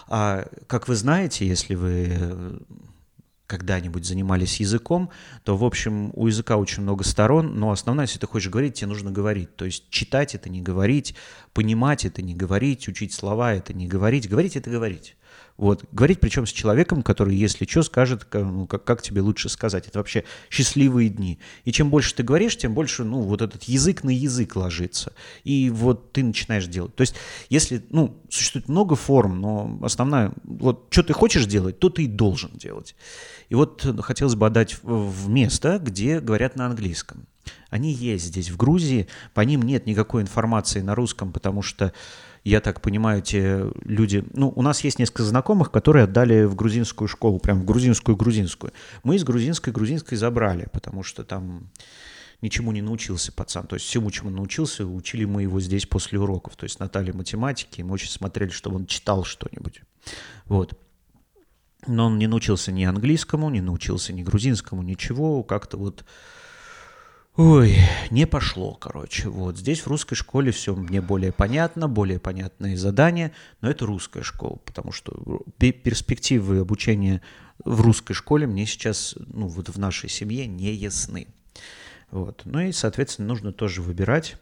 А 0.09 0.47
как 0.69 0.89
вы 0.89 0.95
знаете, 0.95 1.47
если 1.47 1.75
вы 1.75 2.61
когда-нибудь 3.47 4.05
занимались 4.05 4.61
языком, 4.61 5.11
то, 5.45 5.57
в 5.57 5.65
общем, 5.65 6.11
у 6.15 6.27
языка 6.27 6.57
очень 6.57 6.83
много 6.83 7.05
сторон, 7.05 7.59
но 7.59 7.71
основное, 7.71 8.07
если 8.07 8.19
ты 8.19 8.27
хочешь 8.27 8.51
говорить, 8.51 8.75
тебе 8.75 8.89
нужно 8.89 9.11
говорить. 9.11 9.55
То 9.57 9.65
есть 9.65 9.89
читать— 9.91 10.35
это 10.35 10.49
не 10.49 10.61
говорить, 10.61 11.15
понимать— 11.53 12.05
это 12.07 12.23
не 12.23 12.35
говорить, 12.35 12.89
учить 12.89 13.13
слова— 13.13 13.55
это 13.55 13.73
не 13.73 13.87
говорить, 13.87 14.29
говорить— 14.29 14.57
это 14.57 14.71
говорить. 14.71 15.17
Вот. 15.57 15.85
Говорить 15.93 16.21
причем 16.21 16.47
с 16.47 16.51
человеком, 16.51 17.03
который, 17.03 17.35
если 17.35 17.65
что, 17.65 17.83
скажет, 17.83 18.27
ну, 18.33 18.67
как, 18.67 18.85
как 18.85 19.03
тебе 19.03 19.21
лучше 19.21 19.49
сказать. 19.49 19.87
Это 19.87 19.99
вообще 19.99 20.25
счастливые 20.51 21.09
дни. 21.09 21.39
И 21.65 21.73
чем 21.73 21.91
больше 21.91 22.15
ты 22.15 22.23
говоришь, 22.23 22.57
тем 22.57 22.75
больше, 22.75 23.05
ну, 23.05 23.23
вот 23.23 23.43
этот 23.43 23.65
язык 23.65 24.05
на 24.05 24.11
язык 24.11 24.57
ложится. 24.57 25.13
И 25.45 25.71
вот 25.71 26.13
ты 26.13 26.23
начинаешь 26.23 26.67
делать. 26.67 26.95
То 26.95 27.03
есть, 27.03 27.15
если, 27.49 27.85
ну, 27.91 28.23
существует 28.29 28.69
много 28.69 28.97
форм, 28.97 29.41
но 29.41 29.79
основная, 29.83 30.33
вот, 30.45 30.89
что 30.91 31.03
ты 31.03 31.13
хочешь 31.13 31.47
делать, 31.47 31.79
то 31.79 31.89
ты 31.89 32.05
и 32.05 32.07
должен 32.07 32.51
делать. 32.53 32.95
И 33.49 33.55
вот 33.55 33.87
хотелось 34.01 34.35
бы 34.35 34.47
отдать 34.47 34.77
в 34.83 35.29
место, 35.29 35.79
где 35.83 36.21
говорят 36.21 36.57
на 36.57 36.67
английском. 36.67 37.27
Они 37.71 37.93
есть 37.93 38.27
здесь, 38.27 38.51
в 38.51 38.57
Грузии, 38.57 39.09
по 39.35 39.41
ним 39.41 39.63
нет 39.63 39.87
никакой 39.87 40.23
информации 40.23 40.81
на 40.81 40.95
русском, 40.95 41.33
потому 41.33 41.63
что 41.63 41.93
я 42.45 42.61
так 42.61 42.81
понимаю, 42.81 43.23
те 43.23 43.65
люди... 43.85 44.25
Ну, 44.33 44.53
у 44.55 44.63
нас 44.63 44.85
есть 44.85 45.01
несколько 45.01 45.25
знакомых, 45.25 45.73
которые 45.73 46.05
отдали 46.05 46.45
в 46.45 46.55
грузинскую 46.55 47.09
школу, 47.09 47.41
прям 47.41 47.63
в 47.63 47.65
грузинскую-грузинскую. 47.65 48.73
Мы 49.03 49.17
из 49.17 49.25
грузинской-грузинской 49.25 50.17
забрали, 50.17 50.69
потому 50.73 51.03
что 51.03 51.25
там 51.25 51.71
ничему 52.43 52.71
не 52.71 52.83
научился 52.83 53.33
пацан. 53.33 53.67
То 53.67 53.75
есть 53.75 53.87
всему, 53.87 54.13
чему 54.13 54.31
научился, 54.31 54.87
учили 54.87 55.25
мы 55.25 55.43
его 55.43 55.61
здесь 55.61 55.87
после 55.87 56.21
уроков. 56.21 56.55
То 56.55 56.65
есть 56.65 56.79
Наталья 56.79 57.13
математики, 57.13 57.83
мы 57.83 57.95
очень 57.95 58.11
смотрели, 58.11 58.51
чтобы 58.51 58.77
он 58.77 58.87
читал 58.87 59.25
что-нибудь. 59.25 59.83
Вот. 60.45 60.79
Но 61.89 62.07
он 62.07 62.19
не 62.19 62.27
научился 62.27 62.73
ни 62.73 62.85
английскому, 62.85 63.51
не 63.51 63.61
научился 63.61 64.13
ни 64.13 64.23
грузинскому, 64.23 64.83
ничего. 64.83 65.43
Как-то 65.43 65.77
вот 65.77 66.05
Ой, 67.37 67.77
не 68.11 68.27
пошло, 68.27 68.73
короче. 68.75 69.29
Вот 69.29 69.59
здесь 69.59 69.81
в 69.81 69.89
русской 69.89 70.15
школе 70.15 70.53
все 70.53 70.75
мне 70.75 71.03
более 71.03 71.33
понятно, 71.33 71.87
более 71.87 72.19
понятные 72.19 72.79
задания, 72.79 73.31
но 73.61 73.69
это 73.69 73.85
русская 73.85 74.23
школа, 74.23 74.57
потому 74.65 74.91
что 74.91 75.43
перспективы 75.59 76.61
обучения 76.61 77.21
в 77.63 77.83
русской 77.83 78.15
школе 78.15 78.47
мне 78.47 78.65
сейчас, 78.65 79.17
ну 79.19 79.49
вот 79.49 79.69
в 79.69 79.79
нашей 79.79 80.09
семье 80.09 80.47
не 80.47 80.73
ясны. 80.73 81.27
Вот. 82.11 82.41
Ну 82.47 82.61
и, 82.61 82.73
соответственно, 82.73 83.29
нужно 83.29 83.53
тоже 83.53 83.83
выбирать, 83.83 84.37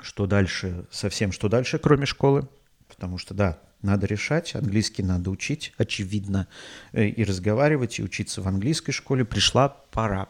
что 0.00 0.26
дальше, 0.26 0.86
совсем 0.90 1.30
что 1.30 1.48
дальше, 1.48 1.78
кроме 1.78 2.06
школы. 2.06 2.48
Потому 2.88 3.18
что, 3.18 3.32
да, 3.32 3.60
надо 3.80 4.06
решать, 4.06 4.56
английский 4.56 5.04
надо 5.04 5.30
учить, 5.30 5.72
очевидно, 5.78 6.48
э, 6.92 7.06
и 7.06 7.22
разговаривать, 7.22 8.00
и 8.00 8.02
учиться 8.02 8.42
в 8.42 8.48
английской 8.48 8.90
школе. 8.90 9.24
Пришла 9.24 9.68
пора. 9.68 10.28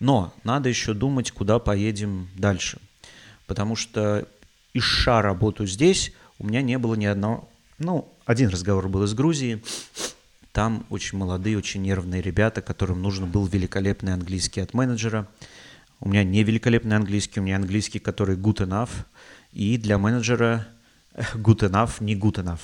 Но 0.00 0.34
надо 0.44 0.68
еще 0.68 0.92
думать, 0.94 1.30
куда 1.30 1.58
поедем 1.58 2.28
дальше. 2.34 2.78
Потому 3.46 3.76
что 3.76 4.28
ища 4.74 5.22
работу 5.22 5.66
здесь, 5.66 6.12
у 6.38 6.46
меня 6.46 6.62
не 6.62 6.78
было 6.78 6.94
ни 6.94 7.06
одного... 7.06 7.48
Ну, 7.78 8.12
один 8.24 8.48
разговор 8.48 8.88
был 8.88 9.04
из 9.04 9.14
Грузии. 9.14 9.62
Там 10.52 10.86
очень 10.88 11.18
молодые, 11.18 11.58
очень 11.58 11.82
нервные 11.82 12.22
ребята, 12.22 12.62
которым 12.62 13.02
нужен 13.02 13.30
был 13.30 13.46
великолепный 13.46 14.14
английский 14.14 14.60
от 14.60 14.74
менеджера. 14.74 15.28
У 16.00 16.08
меня 16.08 16.24
не 16.24 16.42
великолепный 16.42 16.96
английский, 16.96 17.40
у 17.40 17.42
меня 17.42 17.56
английский, 17.56 17.98
который 17.98 18.36
good 18.36 18.66
enough. 18.66 18.90
И 19.52 19.78
для 19.78 19.98
менеджера 19.98 20.66
good 21.34 21.60
enough, 21.60 22.02
не 22.02 22.14
good 22.14 22.36
enough. 22.42 22.60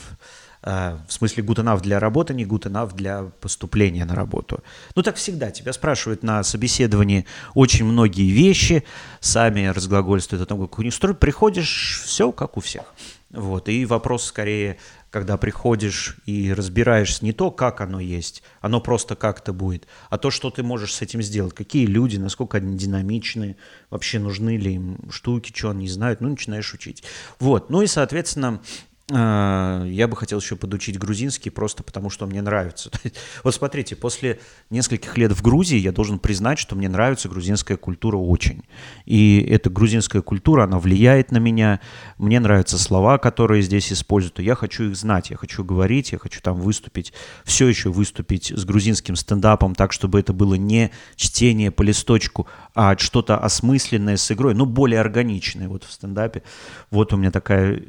Э, 0.64 0.98
в 1.08 1.12
смысле 1.12 1.42
good 1.42 1.56
enough 1.56 1.80
для 1.80 1.98
работы, 1.98 2.34
не 2.34 2.44
good 2.44 2.70
enough 2.70 2.94
для 2.94 3.24
поступления 3.40 4.04
на 4.04 4.14
работу. 4.14 4.62
Ну 4.94 5.02
так 5.02 5.16
всегда, 5.16 5.50
тебя 5.50 5.72
спрашивают 5.72 6.22
на 6.22 6.42
собеседовании 6.44 7.26
очень 7.54 7.84
многие 7.84 8.30
вещи, 8.30 8.84
сами 9.20 9.66
разглагольствуют 9.66 10.42
о 10.42 10.46
том, 10.46 10.60
как 10.60 10.78
у 10.78 10.82
них 10.82 10.94
строят, 10.94 11.18
приходишь, 11.18 12.02
все 12.04 12.30
как 12.30 12.56
у 12.56 12.60
всех. 12.60 12.84
Вот, 13.30 13.70
и 13.70 13.86
вопрос 13.86 14.24
скорее, 14.24 14.76
когда 15.10 15.38
приходишь 15.38 16.18
и 16.26 16.52
разбираешься 16.52 17.24
не 17.24 17.32
то, 17.32 17.50
как 17.50 17.80
оно 17.80 17.98
есть, 17.98 18.42
оно 18.60 18.78
просто 18.78 19.16
как-то 19.16 19.54
будет, 19.54 19.86
а 20.10 20.18
то, 20.18 20.30
что 20.30 20.50
ты 20.50 20.62
можешь 20.62 20.94
с 20.94 21.00
этим 21.00 21.22
сделать, 21.22 21.54
какие 21.54 21.86
люди, 21.86 22.18
насколько 22.18 22.58
они 22.58 22.76
динамичны, 22.76 23.56
вообще 23.88 24.18
нужны 24.18 24.58
ли 24.58 24.74
им 24.74 25.10
штуки, 25.10 25.50
что 25.54 25.70
они 25.70 25.88
знают, 25.88 26.20
ну, 26.20 26.28
начинаешь 26.28 26.74
учить. 26.74 27.04
Вот, 27.40 27.70
ну 27.70 27.80
и, 27.80 27.86
соответственно, 27.86 28.60
а, 28.60 28.91
я 29.12 30.08
бы 30.08 30.16
хотел 30.16 30.38
еще 30.38 30.56
подучить 30.56 30.98
грузинский 30.98 31.50
просто 31.50 31.82
потому, 31.82 32.08
что 32.08 32.26
мне 32.26 32.40
нравится. 32.40 32.90
Вот 33.44 33.54
смотрите, 33.54 33.96
после 33.96 34.40
нескольких 34.70 35.18
лет 35.18 35.32
в 35.32 35.42
Грузии 35.42 35.78
я 35.78 35.92
должен 35.92 36.18
признать, 36.18 36.58
что 36.58 36.76
мне 36.76 36.88
нравится 36.88 37.28
грузинская 37.28 37.76
культура 37.76 38.16
очень. 38.16 38.62
И 39.04 39.40
эта 39.40 39.68
грузинская 39.68 40.22
культура, 40.22 40.64
она 40.64 40.78
влияет 40.78 41.30
на 41.30 41.38
меня. 41.38 41.80
Мне 42.18 42.40
нравятся 42.40 42.78
слова, 42.78 43.18
которые 43.18 43.62
здесь 43.62 43.92
используют. 43.92 44.38
Я 44.38 44.54
хочу 44.54 44.84
их 44.84 44.96
знать, 44.96 45.30
я 45.30 45.36
хочу 45.36 45.64
говорить, 45.64 46.12
я 46.12 46.18
хочу 46.18 46.40
там 46.40 46.56
выступить, 46.56 47.12
все 47.44 47.68
еще 47.68 47.90
выступить 47.90 48.52
с 48.56 48.64
грузинским 48.64 49.16
стендапом 49.16 49.74
так, 49.74 49.92
чтобы 49.92 50.20
это 50.20 50.32
было 50.32 50.54
не 50.54 50.90
чтение 51.16 51.70
по 51.70 51.82
листочку, 51.82 52.46
а 52.74 52.96
что-то 52.96 53.36
осмысленное 53.38 54.16
с 54.16 54.30
игрой, 54.30 54.54
но 54.54 54.64
более 54.64 55.00
органичное 55.00 55.68
вот 55.68 55.84
в 55.84 55.92
стендапе. 55.92 56.42
Вот 56.90 57.12
у 57.12 57.16
меня 57.16 57.30
такая, 57.30 57.82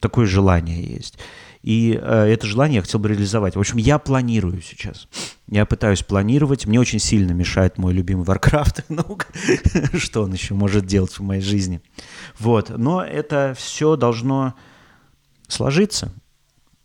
такое 0.00 0.26
желание 0.26 0.67
есть. 0.76 1.18
И 1.62 1.98
э, 2.00 2.24
это 2.26 2.46
желание 2.46 2.76
я 2.76 2.82
хотел 2.82 3.00
бы 3.00 3.08
реализовать. 3.08 3.56
В 3.56 3.60
общем, 3.60 3.78
я 3.78 3.98
планирую 3.98 4.62
сейчас. 4.62 5.08
Я 5.48 5.66
пытаюсь 5.66 6.02
планировать. 6.02 6.66
Мне 6.66 6.80
очень 6.80 6.98
сильно 6.98 7.32
мешает 7.32 7.78
мой 7.78 7.92
любимый 7.92 8.24
Warcraft. 8.24 8.84
Ну, 8.88 9.18
что 9.98 10.22
он 10.22 10.32
еще 10.32 10.54
может 10.54 10.86
делать 10.86 11.12
в 11.12 11.22
моей 11.22 11.42
жизни? 11.42 11.80
Вот. 12.38 12.70
Но 12.70 13.02
это 13.02 13.54
все 13.56 13.96
должно 13.96 14.54
сложиться. 15.48 16.12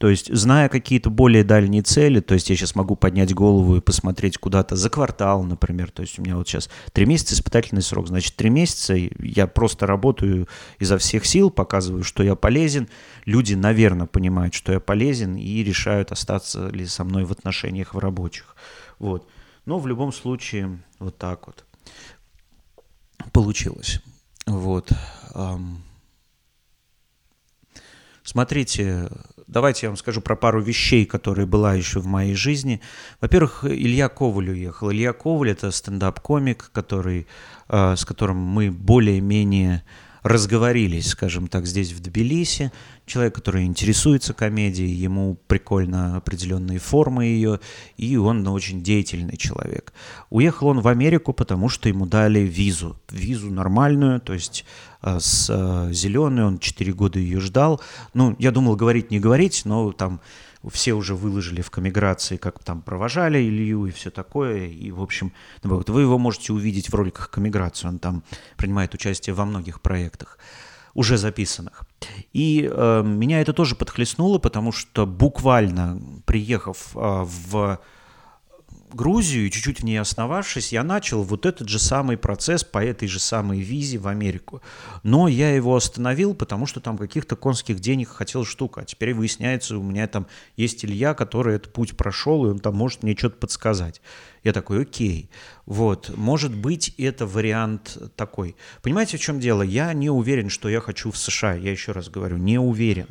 То 0.04 0.10
есть, 0.10 0.36
зная 0.36 0.68
какие-то 0.68 1.10
более 1.10 1.46
дальние 1.46 1.82
цели, 1.82 2.20
то 2.20 2.34
есть 2.34 2.50
я 2.50 2.58
сейчас 2.58 2.76
могу 2.76 2.98
поднять 2.98 3.34
голову 3.34 3.78
и 3.78 3.80
посмотреть 3.80 4.38
куда-то 4.38 4.76
за 4.76 4.90
квартал, 4.90 5.44
например. 5.44 5.92
То 5.92 6.02
есть 6.02 6.20
у 6.20 6.22
меня 6.22 6.36
вот 6.36 6.46
сейчас 6.46 6.70
три 6.92 7.06
месяца 7.06 7.36
испытательный 7.36 7.82
срок. 7.82 8.10
Значит, 8.10 8.36
три 8.36 8.50
месяца 8.50 8.96
я 8.96 9.48
просто 9.48 9.88
работаю 9.88 10.50
изо 10.78 10.98
всех 10.98 11.26
сил, 11.26 11.50
показываю, 11.50 12.04
что 12.04 12.22
я 12.22 12.36
полезен. 12.36 12.90
Люди, 13.24 13.54
наверное, 13.54 14.06
понимают, 14.06 14.54
что 14.54 14.74
я 14.74 14.82
полезен 14.82 15.38
и 15.38 15.64
решают, 15.64 16.12
остаться 16.12 16.68
ли 16.68 16.86
со 16.86 17.06
мной 17.06 17.24
в 17.24 17.32
отношениях 17.32 17.94
в 17.94 17.98
рабочих. 17.98 18.58
Вот. 19.00 19.26
Но 19.66 19.80
в 19.80 19.88
любом 19.88 20.12
случае 20.12 20.84
вот 21.00 21.18
так 21.18 21.48
вот 21.48 21.64
получилось. 23.32 24.02
Вот. 24.48 24.92
Смотрите, 28.26 29.10
Давайте 29.54 29.86
я 29.86 29.90
вам 29.92 29.98
скажу 29.98 30.20
про 30.20 30.36
пару 30.36 30.62
вещей, 30.62 31.06
которые 31.06 31.46
была 31.46 31.76
еще 31.76 32.00
в 32.00 32.08
моей 32.08 32.34
жизни. 32.34 32.82
Во-первых, 33.22 33.64
Илья 33.66 34.10
Коваль 34.10 34.50
уехал. 34.50 34.92
Илья 34.92 35.14
Коваль– 35.14 35.52
это 35.52 35.70
стендап-комик, 35.70 36.72
который, 36.74 37.28
э, 37.70 37.96
с 37.96 38.04
которым 38.04 38.38
мы 38.38 38.72
более-менее 38.72 39.84
разговорились, 40.24 41.10
скажем 41.10 41.48
так, 41.48 41.68
здесь 41.68 41.92
в 41.92 42.01
Тбилиси. 42.01 42.72
Человек, 43.06 43.36
который 43.36 43.65
интересуется 43.65 44.34
комедией, 44.34 44.92
ему 44.92 45.38
прикольно 45.48 46.15
определенные 46.15 46.80
формы 46.80 47.25
ее, 47.25 47.60
и 47.98 48.15
он 48.15 48.48
очень 48.48 48.82
деятельный 48.82 49.36
человек. 49.36 49.94
Уехал 50.30 50.68
он 50.68 50.80
в 50.80 50.88
Америку, 50.88 51.34
потому 51.34 51.68
что 51.68 51.89
ему 51.89 52.06
дали 52.06 52.39
визу. 52.39 52.98
Визу 53.12 53.51
нормальную, 53.51 54.22
то 54.22 54.34
есть 54.34 54.63
э, 55.01 55.20
с 55.20 55.50
э, 55.50 55.94
зеленой, 55.94 56.46
он 56.46 56.60
4 56.60 56.94
года 56.94 57.20
ее 57.20 57.42
ждал. 57.42 57.82
Ну, 58.13 58.36
я 58.39 58.51
думал 58.51 58.77
говорить, 58.77 59.12
не 59.12 59.20
говорить, 59.20 59.63
но 59.65 59.92
там 59.92 60.22
все 60.72 60.93
уже 60.93 61.15
выложили 61.15 61.62
в 61.62 61.70
коммиграции, 61.70 62.38
как 62.38 62.63
там 62.63 62.82
провожали 62.82 63.39
Илью 63.39 63.86
и 63.86 63.91
все 63.91 64.12
такое. 64.12 64.67
И, 64.67 64.91
в 64.91 65.01
общем, 65.01 65.32
вот 65.63 65.89
вы 65.89 66.01
его 66.01 66.17
можете 66.17 66.53
увидеть 66.53 66.89
в 66.89 66.96
роликах 66.96 67.29
коммиграции. 67.29 67.88
Он 67.88 68.00
там 68.00 68.24
принимает 68.58 68.93
участие 68.93 69.34
во 69.34 69.46
многих 69.46 69.82
проектах 69.82 70.38
уже 70.93 71.17
записанных. 71.17 71.84
И 72.34 72.70
э, 72.72 73.03
меня 73.03 73.41
это 73.41 73.53
тоже 73.53 73.75
подхлестнуло, 73.75 74.38
потому 74.38 74.72
что 74.72 75.05
буквально 75.05 76.00
приехав 76.25 76.91
э, 76.96 77.25
в 77.25 77.79
Грузию, 78.96 79.48
и 79.48 79.52
чуть-чуть 79.52 79.82
в 79.82 79.84
ней 79.84 79.98
основавшись, 79.98 80.72
я 80.72 80.84
начал 80.84 81.24
вот 81.24 81.46
этот 81.46 81.70
же 81.70 81.80
самый 81.80 82.18
процесс 82.18 82.64
по 82.64 82.84
этой 82.84 83.08
же 83.08 83.20
самой 83.20 83.60
визе 83.60 83.98
в 83.98 84.08
Америку. 84.08 84.62
Но 85.04 85.28
я 85.28 85.54
его 85.56 85.76
остановил, 85.76 86.34
потому 86.34 86.66
что 86.66 86.80
там 86.80 86.98
каких-то 86.98 87.36
конских 87.36 87.80
денег 87.80 88.10
хотел 88.10 88.46
штука. 88.46 88.82
А 88.82 88.86
теперь 88.86 89.14
выясняется, 89.14 89.78
у 89.78 89.84
меня 89.84 90.08
там 90.08 90.28
есть 90.58 90.86
Илья, 90.86 91.14
который 91.14 91.56
этот 91.56 91.74
путь 91.74 91.98
прошел, 91.98 92.46
и 92.46 92.50
он 92.50 92.60
там 92.60 92.76
может 92.76 93.04
мне 93.04 93.16
что-то 93.16 93.38
подсказать. 93.38 94.02
Я 94.44 94.52
такой, 94.52 94.82
окей. 94.82 95.30
Вот, 95.66 96.12
может 96.18 96.54
быть, 96.54 96.94
это 96.98 97.26
вариант 97.26 97.98
такой. 98.18 98.58
Понимаете, 98.82 99.18
в 99.18 99.22
чем 99.22 99.40
дело? 99.40 99.62
Я 99.62 99.94
не 99.94 100.10
уверен, 100.10 100.50
что 100.50 100.68
я 100.68 100.82
хочу 100.82 101.12
в 101.12 101.18
США. 101.18 101.54
Я 101.54 101.72
еще 101.72 101.94
раз 101.94 102.10
говорю, 102.10 102.36
не 102.36 102.60
уверен. 102.60 103.08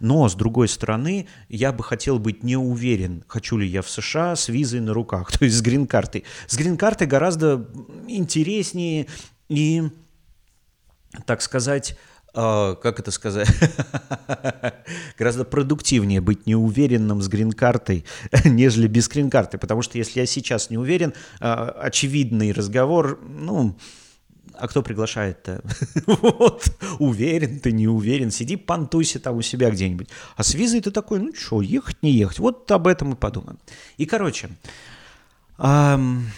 Но, 0.00 0.28
с 0.28 0.34
другой 0.34 0.68
стороны, 0.68 1.26
я 1.48 1.72
бы 1.72 1.82
хотел 1.82 2.18
быть 2.18 2.42
не 2.42 2.56
уверен, 2.56 3.24
хочу 3.26 3.56
ли 3.56 3.66
я 3.66 3.80
в 3.80 3.88
США 3.88 4.36
с 4.36 4.48
визой 4.48 4.80
на 4.80 4.92
руках, 4.92 5.32
то 5.38 5.44
есть 5.44 5.56
с 5.56 5.62
грин-картой. 5.62 6.24
С 6.46 6.56
грин-картой 6.56 7.06
гораздо 7.06 7.66
интереснее 8.06 9.06
и, 9.48 9.84
так 11.24 11.40
сказать, 11.40 11.96
Uh, 12.34 12.74
как 12.74 12.98
это 12.98 13.12
сказать, 13.12 13.48
гораздо 15.18 15.44
продуктивнее 15.44 16.20
быть 16.20 16.46
неуверенным 16.46 17.22
с 17.22 17.28
грин-картой, 17.28 18.04
нежели 18.44 18.88
без 18.88 19.08
грин-карты, 19.08 19.56
потому 19.56 19.82
что 19.82 19.98
если 19.98 20.18
я 20.18 20.26
сейчас 20.26 20.68
не 20.68 20.76
уверен, 20.76 21.14
uh, 21.38 21.70
очевидный 21.70 22.50
разговор, 22.50 23.20
ну, 23.22 23.76
а 24.58 24.68
кто 24.68 24.82
приглашает-то? 24.82 25.62
вот, 26.06 26.76
уверен 26.98 27.60
ты, 27.60 27.72
не 27.72 27.88
уверен, 27.88 28.30
сиди, 28.30 28.56
понтуйся 28.56 29.18
там 29.20 29.36
у 29.36 29.42
себя 29.42 29.70
где-нибудь. 29.70 30.08
А 30.36 30.42
с 30.42 30.54
визой 30.54 30.80
ты 30.80 30.90
такой, 30.90 31.18
ну 31.18 31.32
что, 31.34 31.62
ехать, 31.62 32.02
не 32.02 32.12
ехать, 32.12 32.38
вот 32.38 32.70
об 32.70 32.86
этом 32.86 33.12
и 33.12 33.16
подумаем. 33.16 33.58
И, 33.96 34.06
короче, 34.06 34.50
эм, 35.58 36.30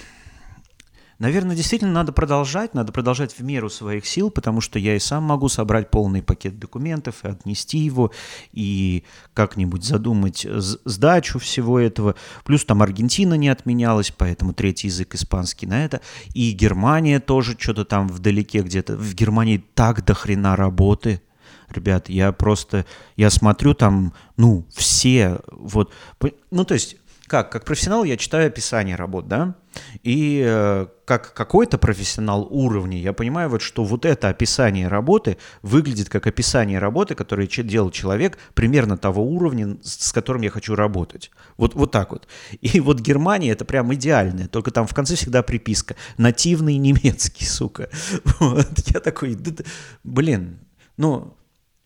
Наверное, 1.18 1.56
действительно 1.56 1.92
надо 1.92 2.12
продолжать, 2.12 2.74
надо 2.74 2.92
продолжать 2.92 3.32
в 3.32 3.42
меру 3.42 3.70
своих 3.70 4.06
сил, 4.06 4.30
потому 4.30 4.60
что 4.60 4.78
я 4.78 4.96
и 4.96 4.98
сам 4.98 5.24
могу 5.24 5.48
собрать 5.48 5.90
полный 5.90 6.22
пакет 6.22 6.58
документов 6.58 7.24
и 7.24 7.28
отнести 7.28 7.78
его, 7.78 8.12
и 8.52 9.02
как-нибудь 9.32 9.82
задумать 9.82 10.46
сдачу 10.50 11.38
всего 11.38 11.80
этого. 11.80 12.16
Плюс 12.44 12.66
там 12.66 12.82
Аргентина 12.82 13.34
не 13.34 13.48
отменялась, 13.48 14.12
поэтому 14.14 14.52
третий 14.52 14.88
язык 14.88 15.14
испанский 15.14 15.66
на 15.66 15.84
это. 15.84 16.02
И 16.34 16.52
Германия 16.52 17.18
тоже 17.18 17.56
что-то 17.58 17.86
там 17.86 18.08
вдалеке 18.08 18.60
где-то. 18.60 18.96
В 18.96 19.14
Германии 19.14 19.64
так 19.74 20.04
до 20.04 20.12
хрена 20.12 20.54
работы, 20.54 21.22
ребят, 21.70 22.10
я 22.10 22.30
просто, 22.32 22.84
я 23.16 23.30
смотрю 23.30 23.72
там, 23.72 24.12
ну, 24.36 24.66
все, 24.74 25.40
вот, 25.50 25.92
ну, 26.50 26.64
то 26.64 26.74
есть 26.74 26.96
как? 27.26 27.50
Как 27.50 27.64
профессионал 27.64 28.04
я 28.04 28.16
читаю 28.16 28.46
описание 28.46 28.96
работ, 28.96 29.28
да? 29.28 29.54
И 30.02 30.42
э, 30.46 30.86
как 31.04 31.34
какой-то 31.34 31.76
профессионал 31.78 32.46
уровня 32.50 32.98
я 32.98 33.12
понимаю, 33.12 33.50
вот, 33.50 33.62
что 33.62 33.84
вот 33.84 34.04
это 34.04 34.28
описание 34.28 34.88
работы 34.88 35.36
выглядит 35.62 36.08
как 36.08 36.26
описание 36.26 36.78
работы, 36.78 37.14
которое 37.14 37.46
делал 37.46 37.90
человек 37.90 38.38
примерно 38.54 38.96
того 38.96 39.22
уровня, 39.24 39.76
с 39.82 40.12
которым 40.12 40.42
я 40.42 40.50
хочу 40.50 40.74
работать. 40.74 41.30
Вот, 41.56 41.74
вот 41.74 41.90
так 41.90 42.12
вот. 42.12 42.26
И 42.60 42.80
вот 42.80 43.00
Германия 43.00 43.50
это 43.50 43.64
прям 43.64 43.92
идеальная, 43.94 44.48
только 44.48 44.70
там 44.70 44.86
в 44.86 44.94
конце 44.94 45.16
всегда 45.16 45.42
приписка 45.42 45.96
«нативный 46.18 46.76
немецкий, 46.76 47.44
сука». 47.44 47.90
Вот. 48.38 48.66
Я 48.86 49.00
такой, 49.00 49.36
блин, 50.04 50.58
ну, 50.96 51.36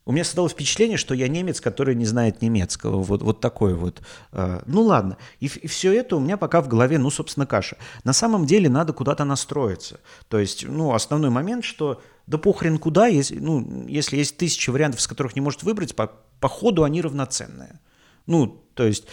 у 0.07 0.13
меня 0.13 0.25
создалось 0.25 0.53
впечатление, 0.53 0.97
что 0.97 1.15
я 1.15 1.29
немец, 1.29 1.61
который 1.61 1.95
не 1.95 2.07
знает 2.07 2.43
немецкого. 2.43 3.03
Вот, 3.03 3.23
вот 3.23 3.41
такой 3.41 3.75
вот. 3.75 4.03
Э, 4.33 4.63
ну 4.67 4.83
ладно. 4.83 5.19
И, 5.41 5.47
и 5.47 5.67
все 5.67 5.93
это 5.93 6.17
у 6.17 6.21
меня 6.21 6.37
пока 6.37 6.63
в 6.63 6.69
голове, 6.69 6.99
ну, 6.99 7.11
собственно, 7.11 7.47
каша. 7.47 7.77
На 8.05 8.13
самом 8.13 8.47
деле 8.47 8.69
надо 8.69 8.93
куда-то 8.93 9.25
настроиться. 9.25 10.01
То 10.29 10.39
есть, 10.39 10.67
ну, 10.67 10.95
основной 10.95 11.31
момент, 11.31 11.65
что 11.65 12.03
да 12.27 12.39
похрен 12.39 12.79
куда, 12.79 13.09
если, 13.09 13.39
ну, 13.39 13.87
если 13.89 14.17
есть 14.17 14.37
тысячи 14.37 14.71
вариантов, 14.71 15.01
с 15.01 15.07
которых 15.07 15.35
не 15.35 15.43
может 15.43 15.63
выбрать, 15.63 15.95
по, 15.95 16.11
по 16.41 16.49
ходу 16.49 16.85
они 16.85 17.03
равноценные. 17.03 17.79
Ну, 18.27 18.65
то 18.75 18.85
есть, 18.85 19.07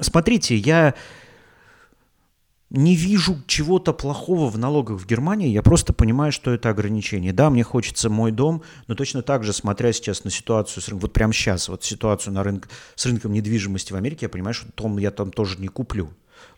смотрите, 0.00 0.56
я 0.56 0.94
не 2.74 2.96
вижу 2.96 3.36
чего-то 3.46 3.92
плохого 3.92 4.50
в 4.50 4.58
налогах 4.58 5.00
в 5.00 5.06
Германии, 5.06 5.48
я 5.48 5.62
просто 5.62 5.92
понимаю, 5.92 6.32
что 6.32 6.52
это 6.52 6.70
ограничение. 6.70 7.32
Да, 7.32 7.48
мне 7.48 7.62
хочется 7.62 8.10
мой 8.10 8.32
дом, 8.32 8.62
но 8.88 8.96
точно 8.96 9.22
так 9.22 9.44
же, 9.44 9.52
смотря 9.52 9.92
сейчас 9.92 10.24
на 10.24 10.30
ситуацию, 10.30 10.82
с 10.82 10.88
рынком, 10.88 11.02
вот 11.02 11.12
прямо 11.12 11.32
сейчас, 11.32 11.68
вот 11.68 11.84
ситуацию 11.84 12.34
на 12.34 12.42
рынок, 12.42 12.68
с 12.96 13.06
рынком 13.06 13.32
недвижимости 13.32 13.92
в 13.92 13.96
Америке, 13.96 14.26
я 14.26 14.28
понимаю, 14.28 14.54
что 14.54 14.66
дом 14.76 14.98
я 14.98 15.12
там 15.12 15.30
тоже 15.30 15.60
не 15.60 15.68
куплю. 15.68 16.10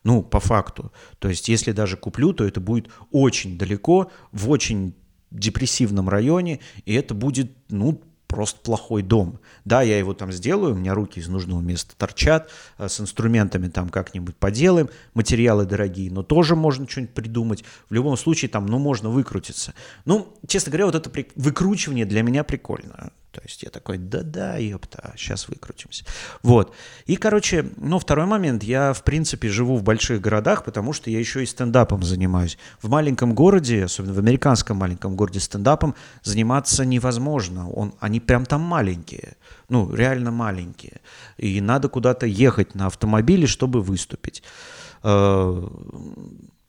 Ну, 0.05 0.23
по 0.23 0.41
факту. 0.41 0.91
То 1.19 1.29
есть, 1.29 1.49
если 1.49 1.73
даже 1.73 1.99
куплю, 1.99 2.33
то 2.33 2.45
это 2.45 2.61
будет 2.61 2.89
очень 3.11 3.59
далеко, 3.59 4.11
в 4.33 4.49
очень 4.49 4.95
депрессивном 5.31 6.09
районе, 6.09 6.61
и 6.87 6.95
это 6.95 7.13
будет, 7.13 7.53
ну, 7.69 8.01
просто 8.37 8.61
плохой 8.61 9.01
дом. 9.01 9.39
Да, 9.65 9.81
я 9.81 9.99
его 9.99 10.13
там 10.13 10.31
сделаю, 10.31 10.75
у 10.75 10.77
меня 10.77 10.93
руки 10.93 11.21
из 11.21 11.27
нужного 11.27 11.63
места 11.63 11.95
торчат, 11.97 12.51
э, 12.77 12.87
с 12.87 13.01
инструментами 13.01 13.69
там 13.69 13.89
как-нибудь 13.89 14.37
поделаем, 14.37 14.91
материалы 15.15 15.65
дорогие, 15.65 16.11
но 16.11 16.23
тоже 16.23 16.55
можно 16.55 16.87
что-нибудь 16.87 17.15
придумать. 17.15 17.65
В 17.89 17.95
любом 17.95 18.15
случае 18.19 18.51
там, 18.51 18.67
ну, 18.67 18.79
можно 18.79 19.09
выкрутиться. 19.09 19.73
Ну, 20.05 20.29
честно 20.47 20.71
говоря, 20.71 20.85
вот 20.85 20.95
это 20.97 21.11
выкручивание 21.35 22.05
для 22.05 22.21
меня 22.21 22.45
прикольно. 22.45 23.11
То 23.37 23.43
есть 23.45 23.63
я 23.63 23.69
такой, 23.69 23.99
да-да, 23.99 24.57
ёпта, 24.57 25.13
сейчас 25.15 25.47
выкрутимся. 25.49 26.07
Вот. 26.43 26.75
И, 27.05 27.17
короче, 27.17 27.67
ну, 27.77 27.99
второй 27.99 28.25
момент, 28.25 28.63
я, 28.63 28.95
в 28.95 29.03
принципе, 29.03 29.51
живу 29.51 29.77
в 29.77 29.83
больших 29.83 30.23
городах, 30.23 30.65
потому 30.65 30.95
что 30.95 31.11
я 31.11 31.19
еще 31.19 31.43
и 31.43 31.47
стендапом 31.47 32.03
занимаюсь. 32.03 32.57
В 32.81 32.89
маленьком 32.89 33.35
городе, 33.35 33.85
особенно 33.85 34.15
в 34.15 34.19
американском 34.19 34.79
маленьком 34.79 35.17
городе, 35.17 35.41
стендапом 35.41 35.95
заниматься 36.23 36.87
невозможно. 36.87 37.69
Он, 37.69 37.93
они 38.01 38.21
прям 38.21 38.47
там 38.47 38.63
маленькие, 38.63 39.37
ну, 39.69 39.95
реально 39.95 40.31
маленькие. 40.31 41.03
И 41.37 41.61
надо 41.61 41.91
куда-то 41.91 42.25
ехать 42.25 42.75
на 42.75 42.87
автомобиле, 42.87 43.47
чтобы 43.47 43.83
выступить 43.83 44.43
э, 45.03 45.69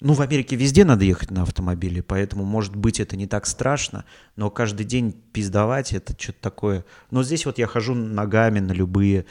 ну, 0.02 0.14
в 0.14 0.22
Америке 0.22 0.56
везде 0.56 0.86
надо 0.86 1.06
ехать 1.06 1.32
на 1.32 1.42
автомобиле, 1.42 2.04
поэтому, 2.04 2.46
может 2.46 2.76
быть, 2.76 3.00
это 3.00 3.16
не 3.16 3.26
так 3.26 3.48
страшно, 3.48 4.06
но 4.36 4.52
каждый 4.52 4.86
день 4.86 5.12
пиздовать 5.12 5.92
это 5.94 6.16
что-то 6.18 6.40
такое. 6.42 6.86
Но 7.10 7.24
здесь 7.24 7.46
вот 7.46 7.58
я 7.58 7.66
хожу 7.66 7.96
ногами 7.96 8.60
на 8.60 8.74
любые 8.74 9.26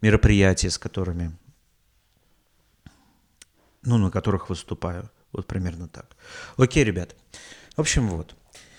мероприятия, 0.00 0.70
с 0.70 0.78
которыми, 0.78 1.36
ну, 3.82 3.98
на 3.98 4.10
которых 4.10 4.48
выступаю. 4.48 5.10
Вот 5.32 5.46
примерно 5.46 5.86
так. 5.86 6.16
Окей, 6.56 6.82
ребят. 6.82 7.14
В 7.76 7.80
общем, 7.80 8.08
вот. 8.08 8.34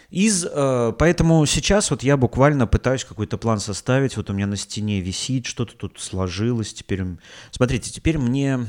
Из, 0.10 0.43
э, 0.45 0.93
поэтому 0.97 1.45
сейчас 1.45 1.91
вот 1.91 2.02
я 2.02 2.17
буквально 2.17 2.65
пытаюсь 2.65 3.04
какой-то 3.06 3.38
план 3.38 3.60
составить. 3.60 4.17
Вот 4.17 4.30
у 4.30 4.34
меня 4.34 4.47
на 4.47 4.56
стене 4.56 5.02
висит, 5.02 5.45
что-то 5.45 5.76
тут 5.76 6.00
сложилось. 6.00 6.73
Теперь, 6.73 7.04
смотрите, 7.52 7.91
теперь 7.91 8.17
мне 8.17 8.65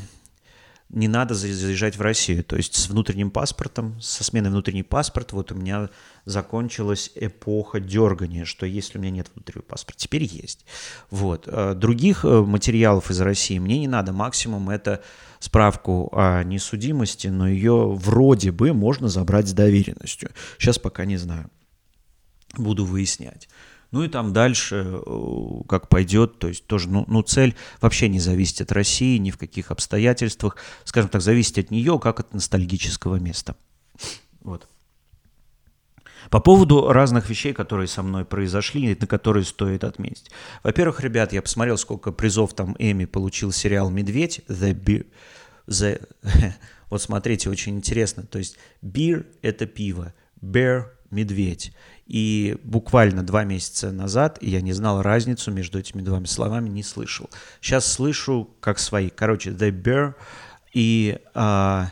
не 0.90 1.07
надо 1.07 1.35
заезжать 1.35 1.96
в 1.96 2.01
Россию. 2.01 2.42
То 2.44 2.57
есть 2.57 2.74
с 2.74 2.88
внутренним 2.88 3.31
паспортом, 3.31 4.01
со 4.01 4.24
сменой 4.24 4.51
внутренний 4.51 4.83
паспорт, 4.83 5.33
вот 5.33 5.53
у 5.53 5.55
меня 5.55 5.90
закончилась 6.24 7.12
эпоха 7.14 7.79
дергания, 7.79 8.44
что 8.44 8.64
если 8.64 8.98
у 8.98 9.01
меня 9.01 9.11
нет 9.11 9.31
внутреннего 9.35 9.64
паспорта, 9.64 10.01
теперь 10.01 10.24
есть. 10.24 10.64
Вот. 11.11 11.44
А 11.46 11.74
других 11.74 12.24
э, 12.24 12.40
материалов 12.40 13.11
из 13.11 13.20
России 13.20 13.59
мне 13.59 13.79
не 13.81 13.88
надо. 13.88 14.12
Максимум 14.12 14.70
это 14.70 15.03
справку 15.40 16.11
о 16.12 16.42
несудимости, 16.42 17.29
но 17.29 17.48
ее 17.48 17.92
вроде 17.94 18.51
бы 18.51 18.72
можно 18.72 19.09
забрать 19.09 19.48
с 19.48 19.53
доверенностью. 19.53 20.31
Сейчас 20.59 20.79
пока 20.79 21.05
не 21.05 21.18
знаю. 21.18 21.51
Буду 22.57 22.87
выяснять. 22.87 23.48
Ну 23.90 24.05
и 24.05 24.09
там 24.09 24.33
дальше, 24.35 25.01
э, 25.05 25.61
как 25.66 25.88
пойдет, 25.88 26.38
то 26.38 26.48
есть 26.48 26.66
тоже, 26.66 26.90
ну, 26.90 27.05
ну, 27.09 27.22
цель 27.22 27.55
вообще 27.81 28.09
не 28.09 28.20
зависит 28.20 28.61
от 28.61 28.72
России, 28.72 29.16
ни 29.16 29.31
в 29.31 29.38
каких 29.38 29.70
обстоятельствах, 29.70 30.57
скажем 30.85 31.09
так, 31.09 31.22
зависит 31.22 31.59
от 31.59 31.70
нее, 31.70 31.98
как 31.98 32.20
от 32.20 32.35
ностальгического 32.35 33.16
места. 33.16 33.57
Вот. 34.42 34.68
По 36.31 36.40
поводу 36.40 36.92
разных 36.92 37.31
вещей, 37.31 37.55
которые 37.55 37.88
со 37.88 38.03
мной 38.03 38.27
произошли, 38.27 38.96
на 39.01 39.07
которые 39.07 39.44
стоит 39.44 39.85
отметить. 39.85 40.31
Во-первых, 40.62 41.01
ребят, 41.01 41.33
я 41.33 41.40
посмотрел, 41.40 41.79
сколько 41.79 42.12
призов 42.12 42.55
там 42.55 42.77
Эми 42.79 43.07
получил 43.07 43.53
сериал 43.53 43.88
«Медведь», 43.88 44.42
The 44.48 44.74
Beer, 44.74 45.07
The... 45.66 46.07
вот 46.90 47.01
смотрите, 47.01 47.48
очень 47.48 47.77
интересно. 47.77 48.24
То 48.24 48.38
есть 48.38 48.59
beer– 48.85 49.24
это 49.42 49.64
пиво, 49.64 50.12
bear– 50.42 50.88
медведь. 51.11 51.72
И 52.09 52.57
буквально 52.64 53.23
два 53.23 53.44
месяца 53.44 53.92
назад 53.92 54.38
я 54.40 54.62
не 54.62 54.73
знал 54.73 55.03
разницу 55.03 55.53
между 55.53 55.79
этими 55.79 56.01
двумя 56.01 56.27
словами, 56.27 56.68
не 56.71 56.83
слышал. 56.83 57.29
Сейчас 57.61 57.87
слышу 57.87 58.51
как 58.61 58.79
свои. 58.79 59.11
Короче, 59.11 59.51
The 59.51 59.71
Bear 59.71 60.14
и 60.73 61.18
а, 61.35 61.90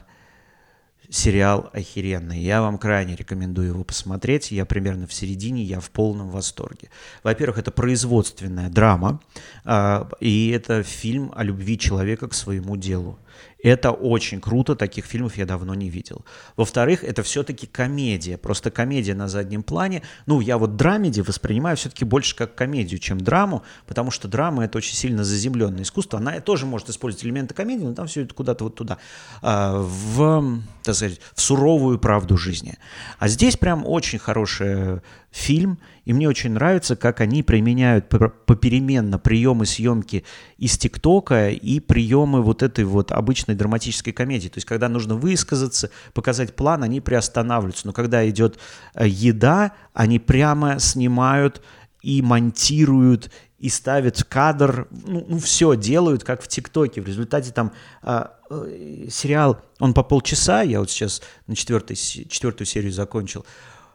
сериал 1.11 1.71
охеренный. 1.73 2.41
Я 2.41 2.63
вам 2.63 2.79
крайне 2.79 3.15
рекомендую 3.15 3.69
его 3.69 3.85
посмотреть. 3.85 4.51
Я 4.51 4.65
примерно 4.65 5.07
в 5.07 5.13
середине, 5.13 5.63
я 5.63 5.81
в 5.81 5.91
полном 5.91 6.31
восторге. 6.31 6.89
Во-первых, 7.23 7.59
это 7.59 7.71
производственная 7.71 8.71
драма, 8.71 9.21
а, 9.65 10.09
и 10.21 10.51
это 10.51 10.83
фильм 10.83 11.33
о 11.35 11.45
любви 11.45 11.79
человека 11.79 12.29
к 12.29 12.35
своему 12.35 12.77
делу. 12.77 13.19
Это 13.67 13.91
очень 13.91 14.41
круто, 14.41 14.77
таких 14.77 15.07
фильмов 15.07 15.37
я 15.37 15.45
давно 15.45 15.75
не 15.75 15.91
видел. 15.91 16.25
Во-вторых, 16.57 17.03
это 17.03 17.25
все-таки 17.25 17.67
комедия, 17.67 18.39
просто 18.39 18.71
комедия 18.71 19.15
на 19.15 19.27
заднем 19.27 19.65
плане. 19.65 20.03
Ну, 20.27 20.41
я 20.41 20.57
вот 20.57 20.77
драмеди 20.77 21.21
воспринимаю 21.21 21.77
все-таки 21.77 22.05
больше 22.05 22.37
как 22.37 22.55
комедию, 22.55 23.01
чем 23.01 23.21
драму, 23.21 23.65
потому 23.85 24.13
что 24.13 24.29
драма— 24.29 24.65
это 24.67 24.79
очень 24.79 24.95
сильно 24.95 25.25
заземленное 25.25 25.83
искусство. 25.83 26.21
Она 26.21 26.39
тоже 26.39 26.65
может 26.65 26.91
использовать 26.91 27.25
элементы 27.25 27.55
комедии, 27.55 27.83
но 27.83 27.95
там 27.95 28.07
все 28.07 28.23
это 28.23 28.35
куда-то 28.35 28.63
вот 28.63 28.77
туда, 28.77 28.99
а, 29.43 29.81
в, 29.81 30.61
так 30.85 30.95
сказать, 30.95 31.21
в 31.35 31.41
суровую 31.41 31.99
правду 31.99 32.37
жизни. 32.37 32.79
А 33.19 33.27
здесь 33.27 33.57
прям 33.57 33.85
очень 33.85 34.21
хороший 34.21 35.01
фильм, 35.33 35.79
и 36.05 36.13
мне 36.13 36.29
очень 36.29 36.53
нравится, 36.53 36.97
как 36.97 37.21
они 37.21 37.43
применяют 37.43 38.09
попеременно 38.09 39.19
приемы 39.19 39.67
съемки 39.67 40.25
из 40.57 40.79
ТикТока 40.79 41.51
и 41.51 41.81
приемы 41.81 42.43
вот 42.43 42.63
этой 42.63 42.85
вот 42.85 43.11
обычной 43.13 43.56
драматической 43.57 44.13
комедии. 44.13 44.49
То 44.49 44.59
есть, 44.59 44.67
когда 44.67 44.89
нужно 44.89 45.15
высказаться, 45.15 45.91
показать 46.13 46.55
план, 46.55 46.83
они 46.83 47.01
приостанавливаются. 47.01 47.87
Но 47.87 47.93
когда 47.93 48.29
идет 48.29 48.59
э, 48.95 49.07
еда, 49.09 49.73
они 49.93 50.19
прямо 50.19 50.79
снимают 50.79 51.63
и 52.03 52.23
монтируют 52.23 53.31
и 53.59 53.69
ставят 53.69 54.23
кадр, 54.25 54.87
ну, 54.91 55.25
ну 55.29 55.39
все 55.39 55.75
делают, 55.77 56.25
как 56.25 56.43
в 56.43 56.49
ТикТоке. 56.49 57.01
В 57.01 57.07
результате 57.07 57.53
там 57.53 57.73
э, 58.03 58.27
э, 58.51 59.07
сериал, 59.11 59.61
он 59.79 59.95
по 59.95 60.03
полчаса, 60.03 60.63
я 60.63 60.81
вот 60.81 60.91
сейчас 60.91 61.23
на 61.47 61.57
четвертой, 61.57 61.97
четвертую 61.97 62.67
серию 62.67 62.93
закончил, 62.93 63.47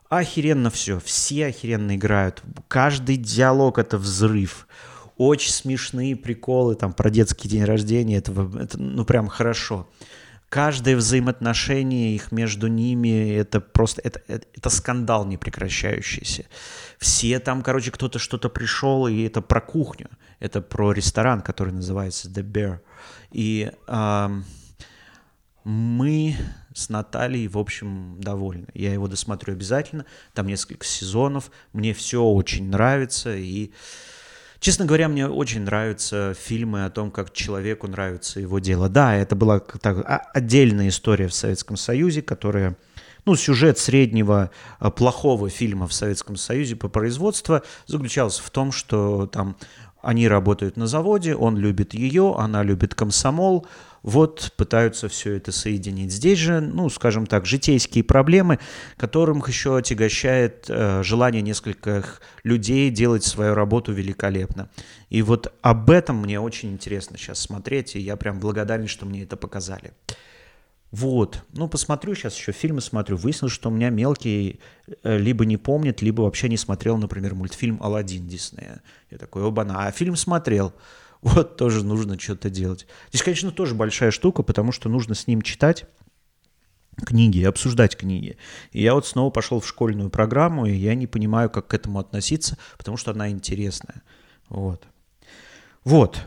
охеренно 0.09 0.69
все, 0.69 0.99
все 0.99 1.47
охеренно 1.47 1.95
играют, 1.95 2.43
каждый 2.67 3.17
диалог 3.17 3.77
это 3.77 3.97
взрыв, 3.97 4.67
очень 5.27 5.51
смешные 5.51 6.15
приколы 6.15 6.75
там 6.75 6.93
про 6.93 7.09
детский 7.09 7.47
день 7.47 7.63
рождения, 7.63 8.17
это, 8.17 8.31
это 8.59 8.79
ну 8.79 9.05
прям 9.05 9.27
хорошо. 9.27 9.87
Каждое 10.49 10.97
взаимоотношение 10.97 12.13
их 12.13 12.31
между 12.31 12.67
ними, 12.67 13.35
это 13.35 13.61
просто, 13.61 14.01
это, 14.03 14.21
это, 14.27 14.45
это 14.53 14.69
скандал 14.69 15.25
непрекращающийся. 15.25 16.45
Все 16.97 17.39
там, 17.39 17.61
короче, 17.61 17.91
кто-то 17.91 18.19
что-то 18.19 18.49
пришел, 18.49 19.07
и 19.07 19.21
это 19.23 19.41
про 19.41 19.61
кухню, 19.61 20.09
это 20.39 20.61
про 20.61 20.91
ресторан, 20.91 21.41
который 21.41 21.71
называется 21.71 22.27
The 22.27 22.43
Bear. 22.43 22.79
И 23.31 23.71
э, 23.87 24.41
мы 25.63 26.35
с 26.73 26.89
Натальей, 26.89 27.47
в 27.47 27.57
общем, 27.57 28.19
довольны. 28.19 28.67
Я 28.73 28.93
его 28.93 29.07
досмотрю 29.07 29.53
обязательно. 29.53 30.05
Там 30.33 30.47
несколько 30.47 30.85
сезонов. 30.85 31.51
Мне 31.73 31.93
все 31.93 32.23
очень 32.23 32.69
нравится. 32.69 33.35
И, 33.35 33.71
честно 34.61 34.85
говоря, 34.85 35.09
мне 35.09 35.27
очень 35.27 35.61
нравятся 35.61 36.33
фильмы 36.39 36.85
о 36.85 36.89
том, 36.89 37.11
как 37.11 37.33
человеку 37.33 37.87
нравится 37.87 38.39
его 38.39 38.59
дело. 38.59 38.87
Да, 38.87 39.15
это 39.15 39.35
была 39.35 39.59
так, 39.59 39.97
а, 40.05 40.21
отдельная 40.33 40.87
история 40.87 41.27
в 41.27 41.33
Советском 41.33 41.75
Союзе, 41.75 42.21
которая 42.21 42.77
ну, 43.25 43.35
сюжет 43.35 43.77
среднего 43.77 44.51
а, 44.79 44.91
плохого 44.91 45.49
фильма 45.49 45.87
в 45.87 45.93
Советском 45.93 46.37
Союзе 46.37 46.77
по 46.77 46.87
производству 46.87 47.61
заключался 47.87 48.41
в 48.41 48.49
том, 48.51 48.71
что 48.71 49.27
там 49.27 49.57
они 50.01 50.27
работают 50.27 50.77
на 50.77 50.87
заводе, 50.87 51.35
он 51.35 51.57
любит 51.57 51.93
ее, 51.93 52.35
она 52.37 52.63
любит 52.63 52.95
комсомол, 52.95 53.67
вот 54.03 54.53
пытаются 54.57 55.07
все 55.07 55.33
это 55.33 55.51
соединить. 55.51 56.11
Здесь 56.11 56.39
же, 56.39 56.59
ну, 56.59 56.89
скажем 56.89 57.27
так, 57.27 57.45
житейские 57.45 58.03
проблемы, 58.03 58.59
которым 58.97 59.43
еще 59.45 59.77
отягощает 59.77 60.65
э, 60.69 61.03
желание 61.03 61.41
нескольких 61.41 62.21
людей 62.43 62.89
делать 62.89 63.23
свою 63.23 63.53
работу 63.53 63.91
великолепно. 63.91 64.69
И 65.09 65.21
вот 65.21 65.53
об 65.61 65.89
этом 65.89 66.17
мне 66.17 66.39
очень 66.39 66.71
интересно 66.71 67.17
сейчас 67.17 67.39
смотреть, 67.39 67.95
и 67.95 67.99
я 67.99 68.15
прям 68.15 68.39
благодарен, 68.39 68.87
что 68.87 69.05
мне 69.05 69.23
это 69.23 69.37
показали. 69.37 69.93
Вот, 70.91 71.45
ну 71.53 71.69
посмотрю 71.69 72.15
сейчас 72.15 72.35
еще 72.37 72.51
фильмы 72.51 72.81
смотрю. 72.81 73.15
Выяснилось, 73.15 73.53
что 73.53 73.69
у 73.69 73.71
меня 73.71 73.89
мелкий 73.89 74.59
э, 75.03 75.17
либо 75.17 75.45
не 75.45 75.55
помнит, 75.55 76.01
либо 76.01 76.23
вообще 76.23 76.49
не 76.49 76.57
смотрел, 76.57 76.97
например, 76.97 77.33
мультфильм 77.33 77.77
«Аладдин» 77.81 78.27
Диснея. 78.27 78.81
Я 79.09 79.17
такой, 79.17 79.43
оба-на, 79.43 79.87
а 79.87 79.91
фильм 79.91 80.17
смотрел. 80.17 80.73
Вот 81.21 81.55
тоже 81.55 81.85
нужно 81.85 82.19
что-то 82.19 82.49
делать. 82.49 82.87
Здесь, 83.09 83.23
конечно, 83.23 83.51
тоже 83.51 83.75
большая 83.75 84.11
штука, 84.11 84.41
потому 84.43 84.71
что 84.71 84.89
нужно 84.89 85.13
с 85.13 85.27
ним 85.27 85.41
читать 85.41 85.85
книги, 86.97 87.43
обсуждать 87.43 87.95
книги. 87.95 88.37
И 88.71 88.81
я 88.81 88.93
вот 88.93 89.05
снова 89.05 89.29
пошел 89.29 89.59
в 89.59 89.67
школьную 89.67 90.09
программу, 90.09 90.65
и 90.65 90.73
я 90.73 90.95
не 90.95 91.07
понимаю, 91.07 91.49
как 91.49 91.67
к 91.67 91.73
этому 91.73 91.99
относиться, 91.99 92.57
потому 92.77 92.97
что 92.97 93.11
она 93.11 93.29
интересная. 93.29 94.01
Вот. 94.49 94.87
Вот. 95.83 96.19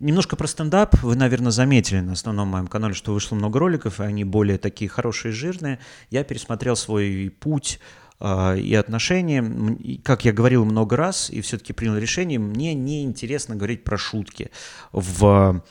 Немножко 0.00 0.36
про 0.36 0.46
стендап. 0.48 1.00
Вы, 1.02 1.14
наверное, 1.14 1.52
заметили 1.52 2.00
на 2.00 2.12
основном 2.12 2.48
моем 2.48 2.66
канале, 2.66 2.94
что 2.94 3.12
вышло 3.12 3.36
много 3.36 3.58
роликов, 3.58 4.00
и 4.00 4.04
они 4.04 4.24
более 4.24 4.58
такие 4.58 4.88
хорошие, 4.88 5.32
жирные. 5.32 5.78
Я 6.10 6.24
пересмотрел 6.24 6.76
свой 6.76 7.32
путь 7.38 7.80
и 8.20 8.74
отношения. 8.74 9.98
Как 10.02 10.24
я 10.24 10.32
говорил 10.32 10.64
много 10.64 10.96
раз 10.96 11.30
и 11.30 11.40
все-таки 11.40 11.72
принял 11.72 11.96
решение, 11.96 12.38
мне 12.38 12.74
не 12.74 13.04
интересно 13.04 13.56
говорить 13.56 13.84
про 13.84 13.98
шутки 13.98 14.50
в, 14.92 15.62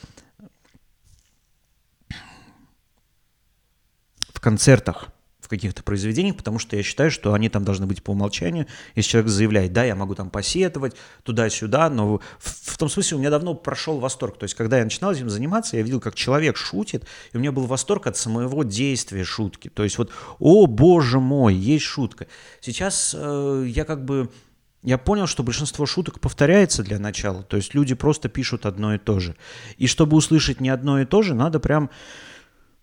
в 4.18 4.40
концертах 4.40 5.13
в 5.44 5.48
каких-то 5.48 5.82
произведениях, 5.82 6.36
потому 6.36 6.58
что 6.58 6.74
я 6.74 6.82
считаю, 6.82 7.10
что 7.10 7.34
они 7.34 7.50
там 7.50 7.64
должны 7.64 7.86
быть 7.86 8.02
по 8.02 8.12
умолчанию. 8.12 8.66
Если 8.94 9.10
человек 9.10 9.30
заявляет, 9.30 9.72
да, 9.74 9.84
я 9.84 9.94
могу 9.94 10.14
там 10.14 10.30
посетовать 10.30 10.94
туда-сюда, 11.22 11.90
но 11.90 12.18
в, 12.38 12.72
в 12.72 12.78
том 12.78 12.88
смысле 12.88 13.18
у 13.18 13.20
меня 13.20 13.30
давно 13.30 13.54
прошел 13.54 13.98
восторг. 13.98 14.38
То 14.38 14.44
есть, 14.44 14.54
когда 14.54 14.78
я 14.78 14.84
начинал 14.84 15.12
этим 15.12 15.28
заниматься, 15.28 15.76
я 15.76 15.82
видел, 15.82 16.00
как 16.00 16.14
человек 16.14 16.56
шутит, 16.56 17.04
и 17.32 17.36
у 17.36 17.40
меня 17.40 17.52
был 17.52 17.66
восторг 17.66 18.06
от 18.06 18.16
самого 18.16 18.64
действия 18.64 19.24
шутки. 19.24 19.68
То 19.68 19.84
есть 19.84 19.98
вот, 19.98 20.10
о, 20.38 20.66
боже 20.66 21.20
мой, 21.20 21.54
есть 21.54 21.84
шутка. 21.84 22.26
Сейчас 22.62 23.14
э, 23.16 23.66
я 23.68 23.84
как 23.84 24.04
бы 24.04 24.30
я 24.82 24.98
понял, 24.98 25.26
что 25.26 25.42
большинство 25.42 25.86
шуток 25.86 26.20
повторяется 26.20 26.82
для 26.82 26.98
начала. 26.98 27.42
То 27.42 27.56
есть 27.56 27.74
люди 27.74 27.94
просто 27.94 28.28
пишут 28.28 28.66
одно 28.66 28.94
и 28.94 28.98
то 28.98 29.18
же. 29.18 29.34
И 29.78 29.86
чтобы 29.86 30.16
услышать 30.16 30.60
не 30.60 30.68
одно 30.68 31.00
и 31.00 31.06
то 31.06 31.22
же, 31.22 31.34
надо 31.34 31.58
прям 31.58 31.90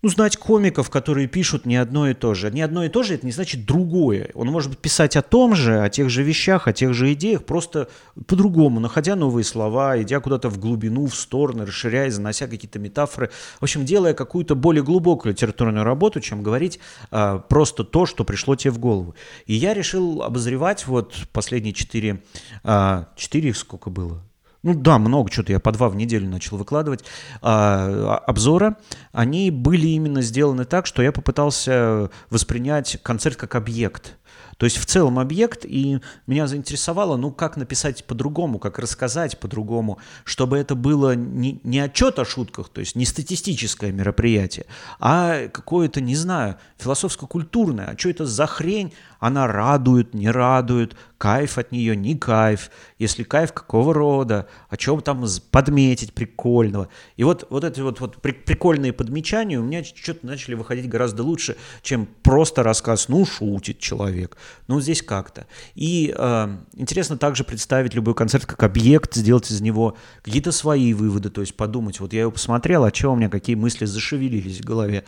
ну, 0.01 0.09
знать 0.09 0.37
комиков, 0.37 0.89
которые 0.89 1.27
пишут 1.27 1.65
не 1.65 1.75
одно 1.75 2.09
и 2.09 2.13
то 2.13 2.33
же. 2.33 2.49
Не 2.49 2.61
одно 2.61 2.83
и 2.83 2.89
то 2.89 3.03
же, 3.03 3.13
это 3.13 3.25
не 3.25 3.31
значит 3.31 3.65
другое. 3.65 4.31
Он 4.33 4.47
может 4.47 4.77
писать 4.77 5.15
о 5.15 5.21
том 5.21 5.55
же, 5.55 5.79
о 5.81 5.89
тех 5.89 6.09
же 6.09 6.23
вещах, 6.23 6.67
о 6.67 6.73
тех 6.73 6.93
же 6.93 7.13
идеях, 7.13 7.45
просто 7.45 7.87
по-другому, 8.27 8.79
находя 8.79 9.15
новые 9.15 9.43
слова, 9.43 10.01
идя 10.01 10.19
куда-то 10.19 10.49
в 10.49 10.59
глубину, 10.59 11.05
в 11.05 11.15
стороны, 11.15 11.65
расширяя, 11.65 12.09
занося 12.09 12.47
какие-то 12.47 12.79
метафоры. 12.79 13.29
В 13.59 13.63
общем, 13.63 13.85
делая 13.85 14.13
какую-то 14.13 14.55
более 14.55 14.83
глубокую 14.83 15.33
литературную 15.33 15.83
работу, 15.83 16.19
чем 16.19 16.41
говорить 16.41 16.79
а, 17.11 17.37
просто 17.39 17.83
то, 17.83 18.05
что 18.05 18.23
пришло 18.23 18.55
тебе 18.55 18.71
в 18.71 18.79
голову. 18.79 19.15
И 19.45 19.53
я 19.53 19.73
решил 19.73 20.23
обозревать 20.23 20.87
вот 20.87 21.13
последние 21.31 21.73
четыре, 21.73 22.23
а, 22.63 23.09
четыре 23.15 23.53
сколько 23.53 23.89
было? 23.89 24.23
Ну 24.63 24.73
да, 24.75 24.99
много, 24.99 25.31
что-то 25.31 25.51
я 25.51 25.59
по 25.59 25.71
два 25.71 25.89
в 25.89 25.95
неделю 25.95 26.29
начал 26.29 26.57
выкладывать, 26.57 27.03
а, 27.41 28.17
обзора, 28.27 28.77
они 29.11 29.49
были 29.49 29.87
именно 29.87 30.21
сделаны 30.21 30.65
так, 30.65 30.85
что 30.85 31.01
я 31.01 31.11
попытался 31.11 32.09
воспринять 32.29 32.99
концерт 33.01 33.37
как 33.37 33.55
объект. 33.55 34.17
То 34.61 34.65
есть 34.65 34.77
в 34.77 34.85
целом 34.85 35.17
объект, 35.17 35.65
и 35.65 36.01
меня 36.27 36.45
заинтересовало, 36.45 37.17
ну, 37.17 37.31
как 37.31 37.57
написать 37.57 38.05
по-другому, 38.05 38.59
как 38.59 38.77
рассказать 38.77 39.39
по-другому, 39.39 39.97
чтобы 40.23 40.59
это 40.59 40.75
было 40.75 41.15
не, 41.15 41.59
не 41.63 41.79
отчет 41.79 42.19
о 42.19 42.25
шутках, 42.25 42.69
то 42.69 42.79
есть 42.79 42.95
не 42.95 43.07
статистическое 43.07 43.91
мероприятие, 43.91 44.67
а 44.99 45.47
какое-то, 45.47 45.99
не 45.99 46.15
знаю, 46.15 46.57
философско-культурное. 46.77 47.87
А 47.87 47.97
что 47.97 48.11
это 48.11 48.27
за 48.27 48.45
хрень? 48.45 48.93
Она 49.19 49.47
радует, 49.47 50.13
не 50.13 50.29
радует, 50.29 50.95
кайф 51.19 51.59
от 51.59 51.71
нее, 51.71 51.95
не 51.95 52.17
кайф. 52.17 52.71
Если 52.97 53.21
кайф, 53.21 53.53
какого 53.53 53.93
рода? 53.93 54.47
О 54.67 54.77
чем 54.77 55.01
там 55.01 55.23
подметить 55.51 56.13
прикольного? 56.13 56.87
И 57.17 57.23
вот, 57.23 57.45
вот 57.51 57.63
эти 57.63 57.79
вот, 57.81 57.99
вот 57.99 58.19
прикольные 58.19 58.93
подмечания 58.93 59.59
у 59.59 59.63
меня 59.63 59.83
что-то 59.83 60.25
начали 60.25 60.55
выходить 60.55 60.89
гораздо 60.89 61.21
лучше, 61.21 61.55
чем 61.83 62.07
просто 62.23 62.63
рассказ, 62.63 63.09
ну, 63.09 63.23
шутит 63.23 63.77
человек. 63.77 64.37
Ну, 64.67 64.79
здесь 64.81 65.01
как-то. 65.01 65.47
И 65.75 66.13
э, 66.15 66.57
интересно 66.73 67.17
также 67.17 67.43
представить 67.43 67.93
любой 67.93 68.15
концерт 68.15 68.45
как 68.45 68.63
объект, 68.63 69.15
сделать 69.15 69.49
из 69.51 69.61
него 69.61 69.97
какие-то 70.23 70.51
свои 70.51 70.93
выводы, 70.93 71.29
то 71.29 71.41
есть 71.41 71.55
подумать, 71.55 71.99
вот 71.99 72.13
я 72.13 72.21
его 72.21 72.31
посмотрел, 72.31 72.83
а 72.83 72.93
что 72.93 73.11
у 73.11 73.15
меня, 73.15 73.29
какие 73.29 73.55
мысли 73.55 73.85
зашевелились 73.85 74.61
в 74.61 74.65
голове 74.65 75.05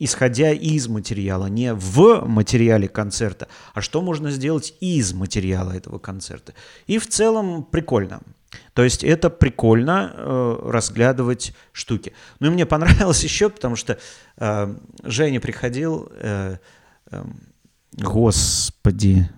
исходя 0.00 0.50
из 0.50 0.88
материала, 0.88 1.46
не 1.46 1.74
в 1.74 2.26
материале 2.26 2.88
концерта, 2.88 3.46
а 3.74 3.82
что 3.82 4.00
можно 4.00 4.30
сделать 4.30 4.74
из 4.80 5.12
материала 5.12 5.72
этого 5.72 5.98
концерта. 5.98 6.54
И 6.86 6.98
в 6.98 7.06
целом 7.06 7.62
прикольно. 7.62 8.22
То 8.72 8.82
есть 8.82 9.04
это 9.04 9.30
прикольно 9.30 10.12
э, 10.12 10.58
разглядывать 10.64 11.54
штуки. 11.72 12.14
Ну 12.40 12.48
и 12.48 12.50
мне 12.50 12.66
понравилось 12.66 13.22
еще, 13.24 13.50
потому 13.50 13.76
что 13.76 13.98
э, 14.38 14.74
Женя 15.04 15.40
приходил, 15.40 16.10
э, 16.14 16.56
э, 17.10 17.24
господи, 17.92 19.28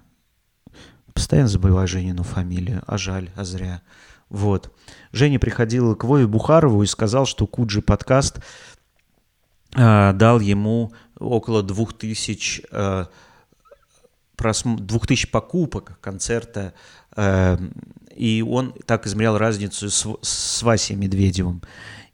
постоянно 1.12 1.48
забываю 1.48 1.88
Женину 1.88 2.22
фамилию, 2.22 2.82
а 2.86 2.98
жаль, 2.98 3.30
а 3.36 3.44
зря. 3.44 3.82
Вот. 4.28 4.74
Женя 5.12 5.38
приходил 5.38 5.94
к 5.94 6.04
Вове 6.04 6.26
Бухарову 6.26 6.82
и 6.82 6.86
сказал, 6.86 7.26
что 7.26 7.46
Куджи 7.46 7.82
подкаст 7.82 8.40
э, 9.76 10.12
дал 10.14 10.40
ему 10.40 10.92
около 11.18 11.62
2000, 11.62 12.64
э, 12.70 13.06
просм... 14.36 14.76
2000 14.76 15.30
покупок 15.30 15.98
концерта, 16.00 16.72
э, 17.14 17.58
и 18.14 18.42
он 18.42 18.74
так 18.86 19.06
измерял 19.06 19.36
разницу 19.36 19.90
с, 19.90 20.06
с 20.22 20.62
Васей 20.62 20.96
Медведевым. 20.96 21.62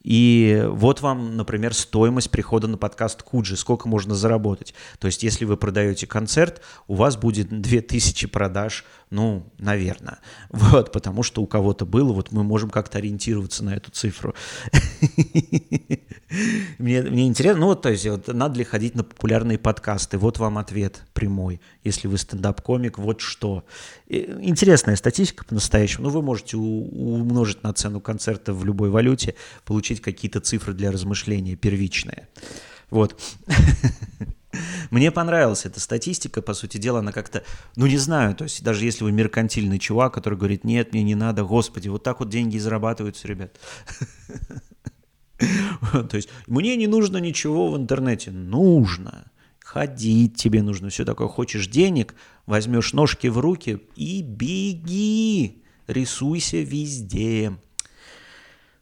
И 0.09 0.65
вот 0.67 1.03
вам, 1.03 1.37
например, 1.37 1.75
стоимость 1.75 2.31
прихода 2.31 2.67
на 2.67 2.79
подкаст 2.79 3.23
Куджи, 3.23 3.59
сколько 3.59 3.91
можно 3.91 4.15
заработать. 4.15 4.73
То 4.99 5.07
есть, 5.07 5.23
если 5.23 5.45
вы 5.45 5.59
продаете 5.59 6.07
концерт, 6.07 6.63
у 6.87 6.95
вас 6.95 7.19
будет 7.19 7.61
2000 7.61 8.27
продаж, 8.29 8.87
ну, 9.11 9.51
наверное. 9.59 10.19
Вот, 10.51 10.93
потому 10.93 11.23
что 11.23 11.43
у 11.43 11.47
кого-то 11.47 11.87
было, 11.87 12.13
вот 12.13 12.33
мы 12.33 12.43
можем 12.43 12.71
как-то 12.71 12.99
ориентироваться 12.99 13.65
на 13.65 13.75
эту 13.75 13.91
цифру. 13.91 14.35
Мне, 16.79 17.01
мне 17.01 17.27
интересно, 17.27 17.61
ну 17.61 17.67
вот, 17.69 17.81
то 17.81 17.89
есть, 17.89 18.07
вот, 18.07 18.29
надо 18.29 18.59
ли 18.59 18.65
ходить 18.65 18.95
на 18.95 19.03
популярные 19.03 19.59
подкасты? 19.59 20.19
Вот 20.19 20.39
вам 20.39 20.59
ответ 20.59 21.05
прямой. 21.15 21.59
Если 21.85 22.07
вы 22.07 22.19
стендап-комик, 22.19 22.99
вот 22.99 23.23
что. 23.23 23.65
Интересная 24.09 24.97
статистика 24.97 25.47
по-настоящему. 25.47 26.05
Ну, 26.05 26.11
вы 26.11 26.21
можете 26.21 26.59
умножить 26.59 27.63
на 27.63 27.73
цену 27.73 28.03
концерта 28.03 28.53
в 28.53 28.63
любой 28.65 28.91
валюте, 28.91 29.37
получить 29.65 30.03
какие-то 30.03 30.41
цифры 30.41 30.75
для 30.75 30.91
размышления 30.91 31.57
первичные. 31.57 32.29
Вот. 32.91 33.19
Мне 34.91 35.11
понравилась 35.11 35.67
эта 35.67 35.81
статистика, 35.81 36.43
по 36.43 36.55
сути 36.55 36.79
дела, 36.79 37.01
она 37.01 37.13
как-то, 37.13 37.43
ну 37.77 37.87
не 37.87 37.99
знаю, 37.99 38.35
то 38.35 38.45
есть 38.45 38.63
даже 38.63 38.85
если 38.85 39.05
вы 39.05 39.13
меркантильный 39.13 39.79
чувак, 39.79 40.15
который 40.15 40.39
говорит, 40.39 40.65
нет, 40.65 40.93
мне 40.93 41.03
не 41.03 41.15
надо, 41.15 41.45
господи, 41.45 41.89
вот 41.89 42.03
так 42.03 42.21
вот 42.21 42.29
деньги 42.29 42.59
зарабатываются, 42.59 43.29
ребят. 43.29 43.59
То 45.39 46.17
есть 46.17 46.29
мне 46.49 46.75
не 46.75 46.89
нужно 46.89 47.19
ничего 47.19 47.71
в 47.71 47.77
интернете. 47.77 48.33
Нужно 48.33 49.31
ходить 49.69 50.37
тебе 50.37 50.63
нужно, 50.63 50.89
все 50.89 51.05
такое. 51.05 51.29
Хочешь 51.29 51.69
денег, 51.69 52.15
возьмешь 52.47 52.95
ножки 52.95 53.27
в 53.27 53.39
руки 53.39 53.83
и 53.97 54.23
беги, 54.23 55.63
рисуйся 55.87 56.57
везде. 56.59 57.53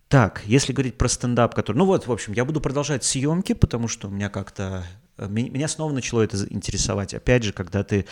Так, 0.09 0.43
если 0.47 0.73
говорить 0.73 0.97
про 0.97 1.09
стендап, 1.09 1.57
который... 1.57 1.79
Ну 1.79 1.87
вот, 1.87 2.07
в 2.07 2.13
общем, 2.13 2.33
я 2.35 2.45
буду 2.45 2.61
продолжать 2.61 3.03
съемки, 3.03 3.53
потому 3.53 3.89
что 3.89 4.07
у 4.07 4.11
меня 4.13 4.29
как-то... 4.29 4.85
Меня 5.19 5.69
снова 5.69 5.93
начало 5.93 6.23
это 6.23 6.37
интересовать. 6.51 7.15
Опять 7.15 7.43
же, 7.43 7.53
когда 7.53 7.83
ты, 7.83 8.07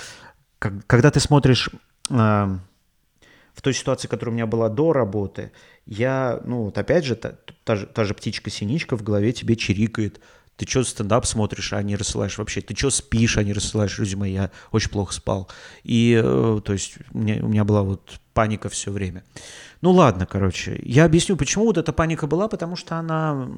когда 0.58 1.10
ты 1.10 1.20
смотришь 1.20 1.70
э, 2.10 2.14
в 2.14 3.62
той 3.62 3.74
ситуации, 3.74 4.08
которая 4.08 4.32
у 4.32 4.34
меня 4.34 4.46
была 4.46 4.68
до 4.68 4.92
работы, 4.92 5.52
я, 5.86 6.40
ну 6.44 6.64
вот 6.64 6.78
опять 6.78 7.04
же, 7.04 7.14
та, 7.14 7.36
та, 7.64 7.76
же, 7.76 7.86
та 7.86 8.04
же 8.04 8.14
птичка-синичка 8.14 8.96
в 8.96 9.02
голове 9.02 9.32
тебе 9.32 9.56
чирикает– 9.56 10.20
ты 10.56 10.66
что 10.68 10.84
стендап 10.84 11.26
смотришь, 11.26 11.72
а 11.72 11.82
не 11.82 11.96
рассылаешь 11.96 12.38
вообще? 12.38 12.60
Ты 12.60 12.76
что 12.76 12.90
спишь, 12.90 13.36
а 13.38 13.42
не 13.42 13.52
рассылаешь 13.52 13.98
резюме? 13.98 14.30
Я 14.30 14.50
очень 14.70 14.90
плохо 14.90 15.12
спал. 15.12 15.48
И, 15.82 16.20
э, 16.22 16.60
то 16.64 16.72
есть, 16.72 16.98
у 17.12 17.18
меня, 17.18 17.44
у 17.44 17.48
меня 17.48 17.64
была 17.64 17.82
вот 17.82 18.20
паника 18.34 18.68
все 18.68 18.92
время. 18.92 19.24
Ну 19.80 19.90
ладно, 19.90 20.26
короче. 20.26 20.80
Я 20.84 21.06
объясню, 21.06 21.36
почему 21.36 21.64
вот 21.64 21.76
эта 21.76 21.92
паника 21.92 22.26
была, 22.26 22.46
потому 22.46 22.76
что 22.76 22.96
она 22.96 23.48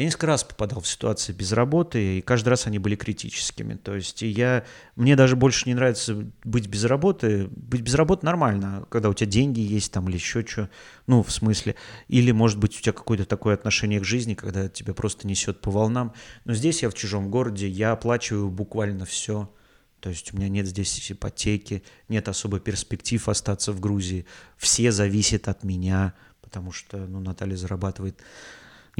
я 0.00 0.06
несколько 0.06 0.28
раз 0.28 0.44
попадал 0.44 0.80
в 0.80 0.88
ситуации 0.88 1.34
без 1.34 1.52
работы, 1.52 2.16
и 2.16 2.20
каждый 2.22 2.48
раз 2.48 2.66
они 2.66 2.78
были 2.78 2.96
критическими. 2.96 3.74
То 3.74 3.94
есть 3.96 4.22
я, 4.22 4.64
мне 4.96 5.14
даже 5.14 5.36
больше 5.36 5.68
не 5.68 5.74
нравится 5.74 6.26
быть 6.42 6.68
без 6.68 6.84
работы. 6.84 7.48
Быть 7.50 7.82
без 7.82 7.94
работы 7.96 8.24
нормально, 8.24 8.86
когда 8.88 9.10
у 9.10 9.14
тебя 9.14 9.30
деньги 9.30 9.60
есть 9.60 9.92
там 9.92 10.08
или 10.08 10.14
еще 10.16 10.42
что. 10.46 10.70
Ну, 11.06 11.22
в 11.22 11.30
смысле. 11.30 11.74
Или, 12.08 12.30
может 12.30 12.58
быть, 12.58 12.78
у 12.78 12.80
тебя 12.80 12.94
какое-то 12.94 13.26
такое 13.26 13.52
отношение 13.52 14.00
к 14.00 14.04
жизни, 14.04 14.32
когда 14.32 14.70
тебя 14.70 14.94
просто 14.94 15.26
несет 15.26 15.60
по 15.60 15.70
волнам. 15.70 16.14
Но 16.46 16.54
здесь 16.54 16.82
я 16.82 16.88
в 16.88 16.94
чужом 16.94 17.30
городе, 17.30 17.68
я 17.68 17.92
оплачиваю 17.92 18.48
буквально 18.48 19.04
все. 19.04 19.52
То 20.00 20.08
есть 20.08 20.32
у 20.32 20.38
меня 20.38 20.48
нет 20.48 20.66
здесь 20.66 21.12
ипотеки, 21.12 21.82
нет 22.08 22.26
особой 22.26 22.60
перспектив 22.60 23.28
остаться 23.28 23.70
в 23.72 23.80
Грузии. 23.80 24.24
Все 24.56 24.92
зависят 24.92 25.46
от 25.46 25.62
меня, 25.62 26.14
потому 26.40 26.72
что 26.72 26.96
ну, 26.96 27.20
Наталья 27.20 27.56
зарабатывает 27.56 28.18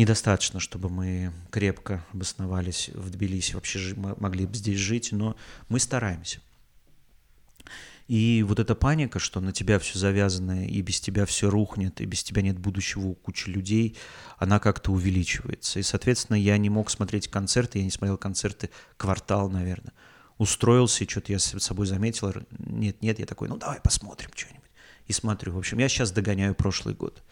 недостаточно, 0.00 0.60
чтобы 0.60 0.88
мы 0.88 1.32
крепко 1.50 2.04
обосновались 2.12 2.88
в 2.94 3.10
Тбилиси, 3.10 3.54
вообще 3.54 3.94
могли 3.94 4.46
бы 4.46 4.54
здесь 4.54 4.78
жить, 4.78 5.12
но 5.12 5.36
мы 5.68 5.78
стараемся. 5.78 6.40
И 8.08 8.44
вот 8.48 8.58
эта 8.58 8.74
паника, 8.74 9.20
что 9.20 9.40
на 9.40 9.52
тебя 9.52 9.78
все 9.78 9.98
завязано, 9.98 10.66
и 10.66 10.80
без 10.80 11.00
тебя 11.00 11.26
все 11.26 11.48
рухнет, 11.48 12.00
и 12.00 12.06
без 12.06 12.24
тебя 12.24 12.42
нет 12.42 12.58
будущего 12.58 13.06
у 13.08 13.14
кучи 13.14 13.50
людей, 13.50 13.96
она 14.38 14.58
как-то 14.58 14.90
увеличивается. 14.90 15.78
И, 15.78 15.82
соответственно, 15.82 16.36
я 16.36 16.58
не 16.58 16.70
мог 16.70 16.90
смотреть 16.90 17.28
концерты, 17.28 17.78
я 17.78 17.84
не 17.84 17.90
смотрел 17.90 18.16
концерты 18.16 18.70
квартал, 18.96 19.48
наверное. 19.48 19.92
Устроился, 20.38 21.04
и 21.04 21.08
что-то 21.08 21.30
я 21.30 21.38
с 21.38 21.56
собой 21.60 21.86
заметил. 21.86 22.32
Нет, 22.58 23.00
нет, 23.00 23.20
я 23.20 23.26
такой, 23.26 23.48
ну 23.48 23.58
давай 23.58 23.80
посмотрим 23.80 24.30
что-нибудь. 24.34 24.70
И 25.06 25.12
смотрю. 25.12 25.52
В 25.52 25.58
общем, 25.58 25.78
я 25.78 25.88
сейчас 25.88 26.10
догоняю 26.10 26.56
прошлый 26.56 26.96
год. 26.96 27.22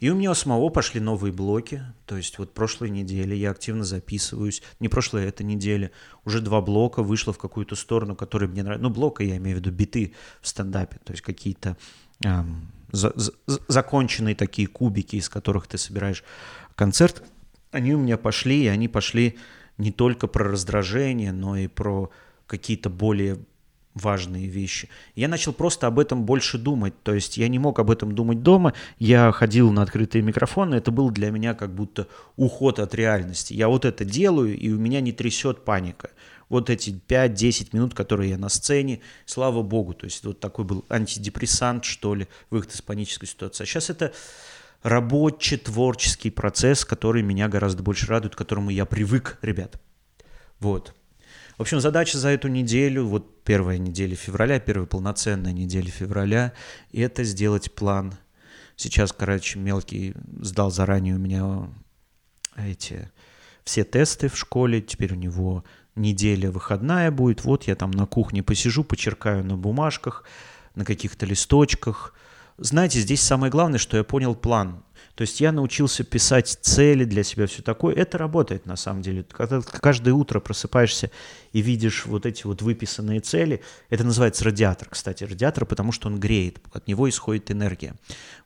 И 0.00 0.10
у 0.10 0.14
меня 0.14 0.34
самого 0.34 0.68
пошли 0.68 1.00
новые 1.00 1.32
блоки. 1.32 1.82
То 2.06 2.16
есть 2.16 2.38
вот 2.38 2.54
прошлой 2.54 2.90
неделе 2.90 3.36
я 3.36 3.50
активно 3.50 3.84
записываюсь. 3.84 4.62
Не 4.80 4.88
прошлая, 4.88 5.28
это 5.28 5.44
неделя. 5.44 5.90
Уже 6.24 6.40
два 6.40 6.60
блока 6.60 7.02
вышло 7.02 7.32
в 7.32 7.38
какую-то 7.38 7.76
сторону, 7.76 8.16
которые 8.16 8.48
мне 8.48 8.62
нравятся. 8.62 8.82
Ну, 8.82 8.90
блока 8.90 9.22
я 9.22 9.36
имею 9.36 9.56
в 9.56 9.60
виду 9.60 9.70
биты 9.70 10.14
в 10.40 10.48
стендапе. 10.48 10.98
То 11.04 11.12
есть 11.12 11.22
какие-то 11.22 11.76
эм, 12.24 12.68
за, 12.92 13.12
за, 13.16 13.32
законченные 13.68 14.34
такие 14.34 14.68
кубики, 14.68 15.16
из 15.16 15.28
которых 15.28 15.66
ты 15.66 15.78
собираешь 15.78 16.24
концерт. 16.74 17.22
Они 17.70 17.94
у 17.94 17.98
меня 17.98 18.16
пошли, 18.16 18.64
и 18.64 18.68
они 18.68 18.88
пошли 18.88 19.38
не 19.78 19.90
только 19.90 20.26
про 20.26 20.50
раздражение, 20.50 21.32
но 21.32 21.56
и 21.56 21.66
про 21.66 22.10
какие-то 22.46 22.90
более 22.90 23.38
важные 23.94 24.48
вещи. 24.48 24.88
Я 25.14 25.28
начал 25.28 25.52
просто 25.52 25.86
об 25.86 25.98
этом 25.98 26.24
больше 26.24 26.58
думать. 26.58 26.94
То 27.02 27.14
есть 27.14 27.36
я 27.36 27.48
не 27.48 27.58
мог 27.58 27.78
об 27.78 27.90
этом 27.90 28.14
думать 28.14 28.42
дома. 28.42 28.74
Я 28.98 29.30
ходил 29.32 29.70
на 29.70 29.82
открытые 29.82 30.22
микрофоны. 30.22 30.74
Это 30.74 30.90
был 30.90 31.10
для 31.10 31.30
меня 31.30 31.54
как 31.54 31.74
будто 31.74 32.08
уход 32.36 32.80
от 32.80 32.94
реальности. 32.94 33.54
Я 33.54 33.68
вот 33.68 33.84
это 33.84 34.04
делаю, 34.04 34.58
и 34.58 34.70
у 34.70 34.78
меня 34.78 35.00
не 35.00 35.12
трясет 35.12 35.64
паника. 35.64 36.10
Вот 36.48 36.70
эти 36.70 36.90
5-10 36.90 37.68
минут, 37.72 37.94
которые 37.94 38.30
я 38.30 38.38
на 38.38 38.48
сцене, 38.48 39.00
слава 39.24 39.62
богу. 39.62 39.94
То 39.94 40.04
есть 40.04 40.24
вот 40.24 40.40
такой 40.40 40.64
был 40.64 40.84
антидепрессант, 40.90 41.84
что 41.84 42.14
ли, 42.14 42.28
выход 42.50 42.74
из 42.74 42.82
панической 42.82 43.28
ситуации. 43.28 43.62
А 43.62 43.66
сейчас 43.66 43.90
это 43.90 44.12
рабочий, 44.82 45.56
творческий 45.56 46.30
процесс, 46.30 46.84
который 46.84 47.22
меня 47.22 47.48
гораздо 47.48 47.82
больше 47.82 48.06
радует, 48.06 48.34
к 48.34 48.38
которому 48.38 48.70
я 48.70 48.84
привык, 48.84 49.38
ребят. 49.40 49.80
Вот. 50.60 50.94
В 51.56 51.62
общем, 51.62 51.80
задача 51.80 52.18
за 52.18 52.30
эту 52.30 52.48
неделю, 52.48 53.06
вот 53.06 53.44
первая 53.44 53.78
неделя 53.78 54.16
февраля, 54.16 54.58
первая 54.58 54.86
полноценная 54.86 55.52
неделя 55.52 55.88
февраля, 55.88 56.52
это 56.92 57.22
сделать 57.22 57.72
план. 57.72 58.14
Сейчас, 58.76 59.12
короче, 59.12 59.58
мелкий 59.60 60.14
сдал 60.40 60.72
заранее 60.72 61.14
у 61.14 61.18
меня 61.18 61.68
эти 62.56 63.10
все 63.64 63.84
тесты 63.84 64.28
в 64.28 64.36
школе, 64.36 64.80
теперь 64.80 65.12
у 65.12 65.16
него 65.16 65.64
неделя 65.94 66.50
выходная 66.50 67.12
будет, 67.12 67.44
вот 67.44 67.64
я 67.64 67.76
там 67.76 67.92
на 67.92 68.06
кухне 68.06 68.42
посижу, 68.42 68.82
почеркаю 68.82 69.44
на 69.44 69.56
бумажках, 69.56 70.24
на 70.74 70.84
каких-то 70.84 71.24
листочках. 71.24 72.14
Знаете, 72.58 73.00
здесь 73.00 73.20
самое 73.20 73.52
главное, 73.52 73.78
что 73.78 73.96
я 73.96 74.02
понял 74.02 74.34
план. 74.34 74.82
То 75.14 75.22
есть 75.22 75.40
я 75.40 75.52
научился 75.52 76.02
писать 76.02 76.58
цели 76.60 77.04
для 77.04 77.22
себя, 77.22 77.46
все 77.46 77.62
такое. 77.62 77.94
Это 77.94 78.18
работает 78.18 78.66
на 78.66 78.76
самом 78.76 79.02
деле. 79.02 79.24
Когда 79.30 79.60
каждое 79.60 80.12
утро 80.12 80.40
просыпаешься 80.40 81.10
и 81.52 81.60
видишь 81.60 82.06
вот 82.06 82.26
эти 82.26 82.46
вот 82.46 82.62
выписанные 82.62 83.20
цели, 83.20 83.62
это 83.90 84.02
называется 84.02 84.44
радиатор, 84.44 84.88
кстати. 84.90 85.22
Радиатор, 85.22 85.66
потому 85.66 85.92
что 85.92 86.08
он 86.08 86.18
греет, 86.18 86.58
от 86.72 86.88
него 86.88 87.08
исходит 87.08 87.50
энергия. 87.52 87.94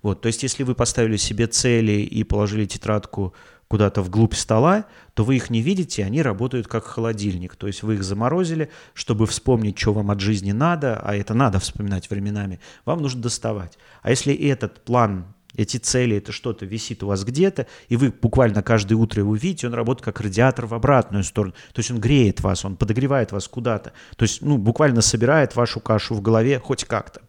Вот, 0.02 0.20
то 0.20 0.26
есть 0.26 0.42
если 0.42 0.62
вы 0.62 0.74
поставили 0.74 1.16
себе 1.16 1.46
цели 1.46 2.02
и 2.02 2.22
положили 2.22 2.66
тетрадку 2.66 3.34
куда-то 3.68 4.02
вглубь 4.02 4.34
стола, 4.34 4.86
то 5.14 5.24
вы 5.24 5.36
их 5.36 5.50
не 5.50 5.60
видите, 5.60 6.04
они 6.04 6.22
работают 6.22 6.68
как 6.68 6.84
холодильник. 6.84 7.56
То 7.56 7.66
есть 7.66 7.82
вы 7.82 7.94
их 7.94 8.02
заморозили, 8.02 8.70
чтобы 8.94 9.26
вспомнить, 9.26 9.78
что 9.78 9.92
вам 9.92 10.10
от 10.10 10.20
жизни 10.20 10.52
надо, 10.52 10.98
а 11.00 11.14
это 11.14 11.34
надо 11.34 11.60
вспоминать 11.60 12.10
временами, 12.10 12.60
вам 12.84 13.02
нужно 13.02 13.22
доставать. 13.22 13.78
А 14.02 14.10
если 14.10 14.34
этот 14.34 14.84
план 14.84 15.34
эти 15.58 15.76
цели, 15.76 16.16
это 16.16 16.30
что-то 16.30 16.64
висит 16.64 17.02
у 17.02 17.08
вас 17.08 17.24
где-то, 17.24 17.66
и 17.88 17.96
вы 17.96 18.10
буквально 18.10 18.62
каждое 18.62 18.94
утро 18.94 19.20
его 19.20 19.34
видите, 19.34 19.66
он 19.66 19.74
работает 19.74 20.04
как 20.04 20.20
радиатор 20.20 20.66
в 20.66 20.72
обратную 20.72 21.24
сторону. 21.24 21.52
То 21.72 21.80
есть 21.80 21.90
он 21.90 21.98
греет 21.98 22.40
вас, 22.40 22.64
он 22.64 22.76
подогревает 22.76 23.32
вас 23.32 23.48
куда-то. 23.48 23.92
То 24.16 24.22
есть, 24.22 24.40
ну, 24.40 24.56
буквально 24.56 25.02
собирает 25.02 25.56
вашу 25.56 25.80
кашу 25.80 26.14
в 26.14 26.22
голове 26.22 26.60
хоть 26.60 26.84
как-то. 26.84 27.22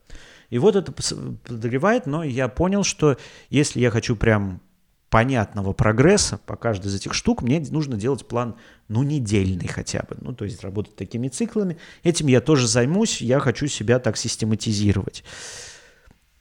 И 0.52 0.60
вот 0.60 0.76
это 0.76 0.92
подогревает, 0.92 2.06
но 2.06 2.24
я 2.24 2.48
понял, 2.48 2.84
что 2.84 3.18
если 3.50 3.80
я 3.80 3.90
хочу 3.90 4.16
прям 4.16 4.62
понятного 5.10 5.74
прогресса 5.74 6.40
по 6.46 6.56
каждой 6.56 6.88
из 6.88 6.96
этих 6.96 7.16
штук, 7.16 7.42
мне 7.42 7.60
нужно 7.72 7.98
делать 7.98 8.28
план, 8.28 8.56
ну, 8.88 9.02
недельный 9.02 9.68
хотя 9.68 10.06
бы. 10.08 10.18
Ну, 10.22 10.34
то 10.34 10.46
есть 10.46 10.64
работать 10.64 10.96
такими 10.96 11.30
циклами. 11.30 11.78
Этим 12.04 12.28
я 12.28 12.42
тоже 12.42 12.68
займусь, 12.68 13.22
я 13.22 13.40
хочу 13.40 13.66
себя 13.66 13.98
так 13.98 14.18
систематизировать. 14.18 15.24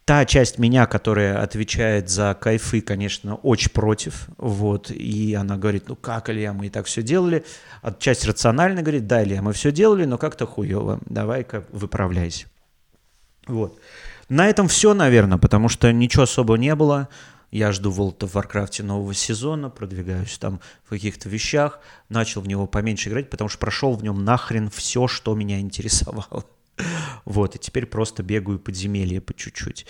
Та 0.09 0.25
часть 0.25 0.57
меня, 0.57 0.87
которая 0.87 1.42
отвечает 1.42 2.09
за 2.09 2.35
кайфы, 2.40 2.81
конечно, 2.81 3.35
очень 3.35 3.71
против. 3.71 4.29
Вот. 4.38 4.90
И 4.90 5.35
она 5.35 5.59
говорит, 5.59 5.90
ну 5.90 5.97
как, 5.97 6.31
Илья, 6.31 6.55
мы 6.55 6.68
и 6.68 6.71
так 6.71 6.87
все 6.87 7.03
делали. 7.03 7.44
А 7.83 7.92
часть 7.92 8.25
рационально 8.25 8.81
говорит, 8.81 9.07
да, 9.07 9.23
Илья, 9.23 9.42
мы 9.42 9.53
все 9.53 9.71
делали, 9.71 10.07
но 10.07 10.16
как-то 10.16 10.47
хуево. 10.47 10.99
Давай-ка 11.05 11.66
выправляйся. 11.73 12.47
Вот. 13.47 13.79
На 14.31 14.47
этом 14.47 14.66
все, 14.66 14.94
наверное, 14.94 15.37
потому 15.37 15.68
что 15.68 15.92
ничего 15.92 16.23
особо 16.23 16.57
не 16.57 16.75
было. 16.75 17.11
Я 17.51 17.71
жду 17.73 17.90
World 17.92 18.21
of 18.21 18.33
Warcraft 18.33 18.83
нового 18.85 19.12
сезона, 19.12 19.68
продвигаюсь 19.68 20.38
там 20.38 20.61
в 20.85 20.88
каких-то 20.88 21.29
вещах, 21.29 21.81
начал 22.09 22.40
в 22.40 22.49
него 22.49 22.66
поменьше 22.66 23.11
играть, 23.11 23.29
потому 23.29 23.51
что 23.51 23.59
прошел 23.59 23.92
в 23.92 24.03
нем 24.03 24.25
нахрен 24.25 24.71
все, 24.71 25.07
что 25.07 25.35
меня 25.35 25.61
интересовало. 25.61 26.47
Вот, 27.28 27.56
и 27.56 27.58
теперь 27.58 27.84
просто 27.84 28.22
бегаю 28.22 28.58
подземелье 28.58 29.20
по 29.20 29.34
чуть-чуть. 29.34 29.84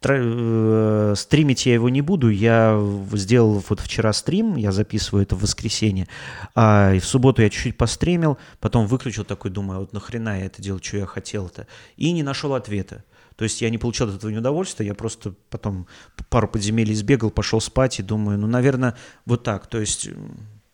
Тр... 0.00 0.12
Э, 0.12 1.14
стримить 1.16 1.64
я 1.64 1.72
его 1.72 1.88
не 1.88 2.02
буду. 2.02 2.28
Я 2.28 2.78
сделал 3.12 3.64
вот 3.66 3.80
вчера 3.80 4.12
стрим, 4.12 4.56
я 4.56 4.72
записываю 4.72 5.22
это 5.22 5.34
в 5.34 5.40
воскресенье. 5.40 6.06
А, 6.54 6.92
и 6.92 6.98
в 6.98 7.06
субботу 7.06 7.40
я 7.40 7.48
чуть-чуть 7.48 7.78
постримил, 7.78 8.36
потом 8.60 8.86
выключил 8.86 9.24
такой, 9.24 9.50
думаю, 9.50 9.80
вот 9.80 9.94
нахрена 9.94 10.40
я 10.40 10.44
это 10.44 10.60
делал, 10.60 10.80
что 10.82 10.98
я 10.98 11.06
хотел-то. 11.06 11.66
И 11.96 12.12
не 12.12 12.22
нашел 12.22 12.54
ответа. 12.54 13.04
То 13.36 13.44
есть 13.44 13.62
я 13.62 13.70
не 13.70 13.78
получал 13.78 14.10
от 14.10 14.16
этого 14.16 14.30
неудовольствия, 14.30 14.86
я 14.86 14.94
просто 14.94 15.34
потом 15.48 15.86
пару 16.28 16.46
подземелий 16.46 16.94
сбегал, 16.94 17.30
пошел 17.30 17.62
спать 17.62 18.00
и 18.00 18.02
думаю, 18.02 18.38
ну, 18.38 18.46
наверное, 18.46 18.98
вот 19.24 19.44
так. 19.44 19.66
То 19.66 19.80
есть 19.80 20.10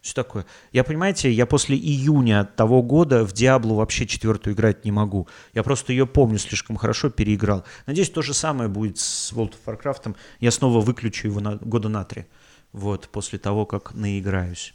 что 0.08 0.24
такое? 0.24 0.46
Я, 0.72 0.84
понимаете, 0.84 1.30
я 1.30 1.46
после 1.46 1.76
июня 1.76 2.44
того 2.44 2.82
года 2.82 3.24
в 3.24 3.32
Диаблу 3.32 3.76
вообще 3.76 4.06
четвертую 4.06 4.54
играть 4.54 4.84
не 4.84 4.90
могу. 4.90 5.28
Я 5.54 5.62
просто 5.62 5.92
ее 5.92 6.06
помню 6.06 6.38
слишком 6.38 6.76
хорошо, 6.76 7.10
переиграл. 7.10 7.64
Надеюсь, 7.86 8.10
то 8.10 8.22
же 8.22 8.34
самое 8.34 8.68
будет 8.68 8.98
с 8.98 9.32
World 9.32 9.54
of 9.64 9.78
Warcraft. 9.78 10.16
Я 10.40 10.50
снова 10.50 10.80
выключу 10.80 11.28
его 11.28 11.40
на, 11.40 11.56
года 11.56 11.88
на 11.88 12.04
три. 12.04 12.26
Вот, 12.72 13.08
после 13.08 13.38
того, 13.38 13.66
как 13.66 13.94
наиграюсь. 13.94 14.74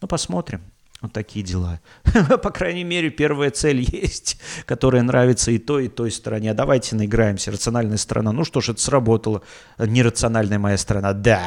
Ну, 0.00 0.08
посмотрим. 0.08 0.62
Вот 1.00 1.12
такие 1.12 1.44
дела. 1.44 1.80
По 2.42 2.50
крайней 2.50 2.84
мере, 2.84 3.10
первая 3.10 3.50
цель 3.50 3.80
есть, 3.80 4.40
которая 4.64 5.02
нравится 5.02 5.50
и 5.50 5.58
той, 5.58 5.86
и 5.86 5.88
той 5.88 6.10
стороне. 6.10 6.52
А 6.52 6.54
давайте 6.54 6.96
наиграемся. 6.96 7.50
Рациональная 7.50 7.98
сторона. 7.98 8.32
Ну 8.32 8.44
что 8.44 8.60
ж, 8.60 8.70
это 8.70 8.80
сработало. 8.80 9.42
Нерациональная 9.78 10.58
моя 10.58 10.78
сторона. 10.78 11.12
Да. 11.12 11.42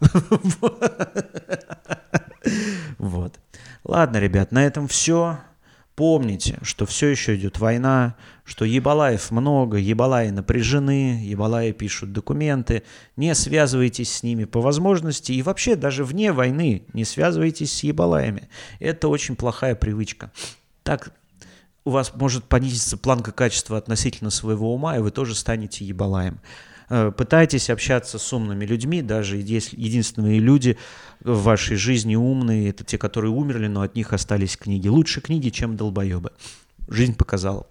Вот. 2.98 3.38
Ладно, 3.84 4.18
ребят, 4.18 4.52
на 4.52 4.64
этом 4.64 4.88
все. 4.88 5.38
Помните, 5.98 6.58
что 6.62 6.86
все 6.86 7.08
еще 7.08 7.34
идет 7.34 7.58
война, 7.58 8.14
что 8.44 8.64
ебалаев 8.64 9.32
много, 9.32 9.78
ебалаи 9.78 10.30
напряжены, 10.30 11.24
ебалаи 11.24 11.72
пишут 11.72 12.12
документы. 12.12 12.84
Не 13.16 13.34
связывайтесь 13.34 14.12
с 14.12 14.22
ними 14.22 14.44
по 14.44 14.60
возможности 14.60 15.32
и 15.32 15.42
вообще 15.42 15.74
даже 15.74 16.04
вне 16.04 16.30
войны 16.30 16.84
не 16.92 17.04
связывайтесь 17.04 17.72
с 17.72 17.82
ебалаями. 17.82 18.48
Это 18.78 19.08
очень 19.08 19.34
плохая 19.34 19.74
привычка. 19.74 20.30
Так 20.84 21.12
у 21.84 21.90
вас 21.90 22.14
может 22.14 22.44
понизиться 22.44 22.96
планка 22.96 23.32
качества 23.32 23.76
относительно 23.76 24.30
своего 24.30 24.72
ума, 24.72 24.96
и 24.96 25.00
вы 25.00 25.10
тоже 25.10 25.34
станете 25.34 25.84
ебалаем. 25.84 26.38
Э, 26.90 27.12
пытайтесь 27.16 27.70
общаться 27.70 28.18
с 28.18 28.32
умными 28.32 28.64
людьми, 28.64 29.02
даже 29.02 29.36
если 29.36 29.80
единственные 29.80 30.40
люди 30.40 30.78
в 31.20 31.42
вашей 31.42 31.76
жизни 31.76 32.16
умные, 32.16 32.70
это 32.70 32.84
те, 32.84 32.98
которые 32.98 33.30
умерли, 33.30 33.66
но 33.66 33.82
от 33.82 33.94
них 33.94 34.12
остались 34.12 34.56
книги. 34.56 34.88
Лучше 34.88 35.20
книги, 35.20 35.50
чем 35.50 35.76
долбоебы. 35.76 36.32
Жизнь 36.88 37.14
показала. 37.14 37.66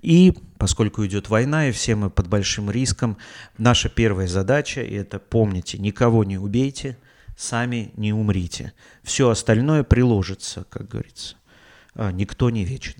И 0.00 0.32
поскольку 0.58 1.04
идет 1.04 1.28
война, 1.28 1.68
и 1.68 1.72
все 1.72 1.94
мы 1.94 2.08
под 2.08 2.28
большим 2.28 2.70
риском, 2.70 3.18
наша 3.58 3.90
первая 3.90 4.26
задача, 4.26 4.80
это 4.80 5.18
помните, 5.18 5.76
никого 5.78 6.24
не 6.24 6.38
убейте, 6.38 6.96
сами 7.36 7.92
не 7.96 8.14
умрите. 8.14 8.72
Все 9.02 9.28
остальное 9.28 9.82
приложится, 9.82 10.64
как 10.70 10.88
говорится. 10.88 11.36
А, 11.94 12.10
никто 12.10 12.48
не 12.48 12.64
вечен. 12.64 12.94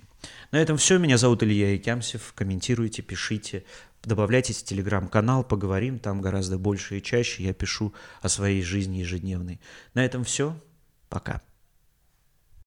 На 0.51 0.57
этом 0.57 0.77
все. 0.77 0.97
Меня 0.97 1.17
зовут 1.17 1.43
Илья 1.43 1.75
Икямсев. 1.75 2.33
Комментируйте, 2.33 3.01
пишите. 3.01 3.63
Добавляйтесь 4.05 4.61
в 4.61 4.65
телеграм-канал, 4.65 5.43
поговорим, 5.43 5.97
там 5.97 6.21
гораздо 6.21 6.59
больше 6.59 6.99
и 6.99 7.01
чаще 7.01 7.43
я 7.43 7.53
пишу 7.53 7.93
о 8.21 8.29
своей 8.29 8.61
жизни 8.61 8.97
ежедневной. 8.97 9.59
На 9.95 10.05
этом 10.05 10.23
все. 10.23 10.55
Пока. 11.09 11.41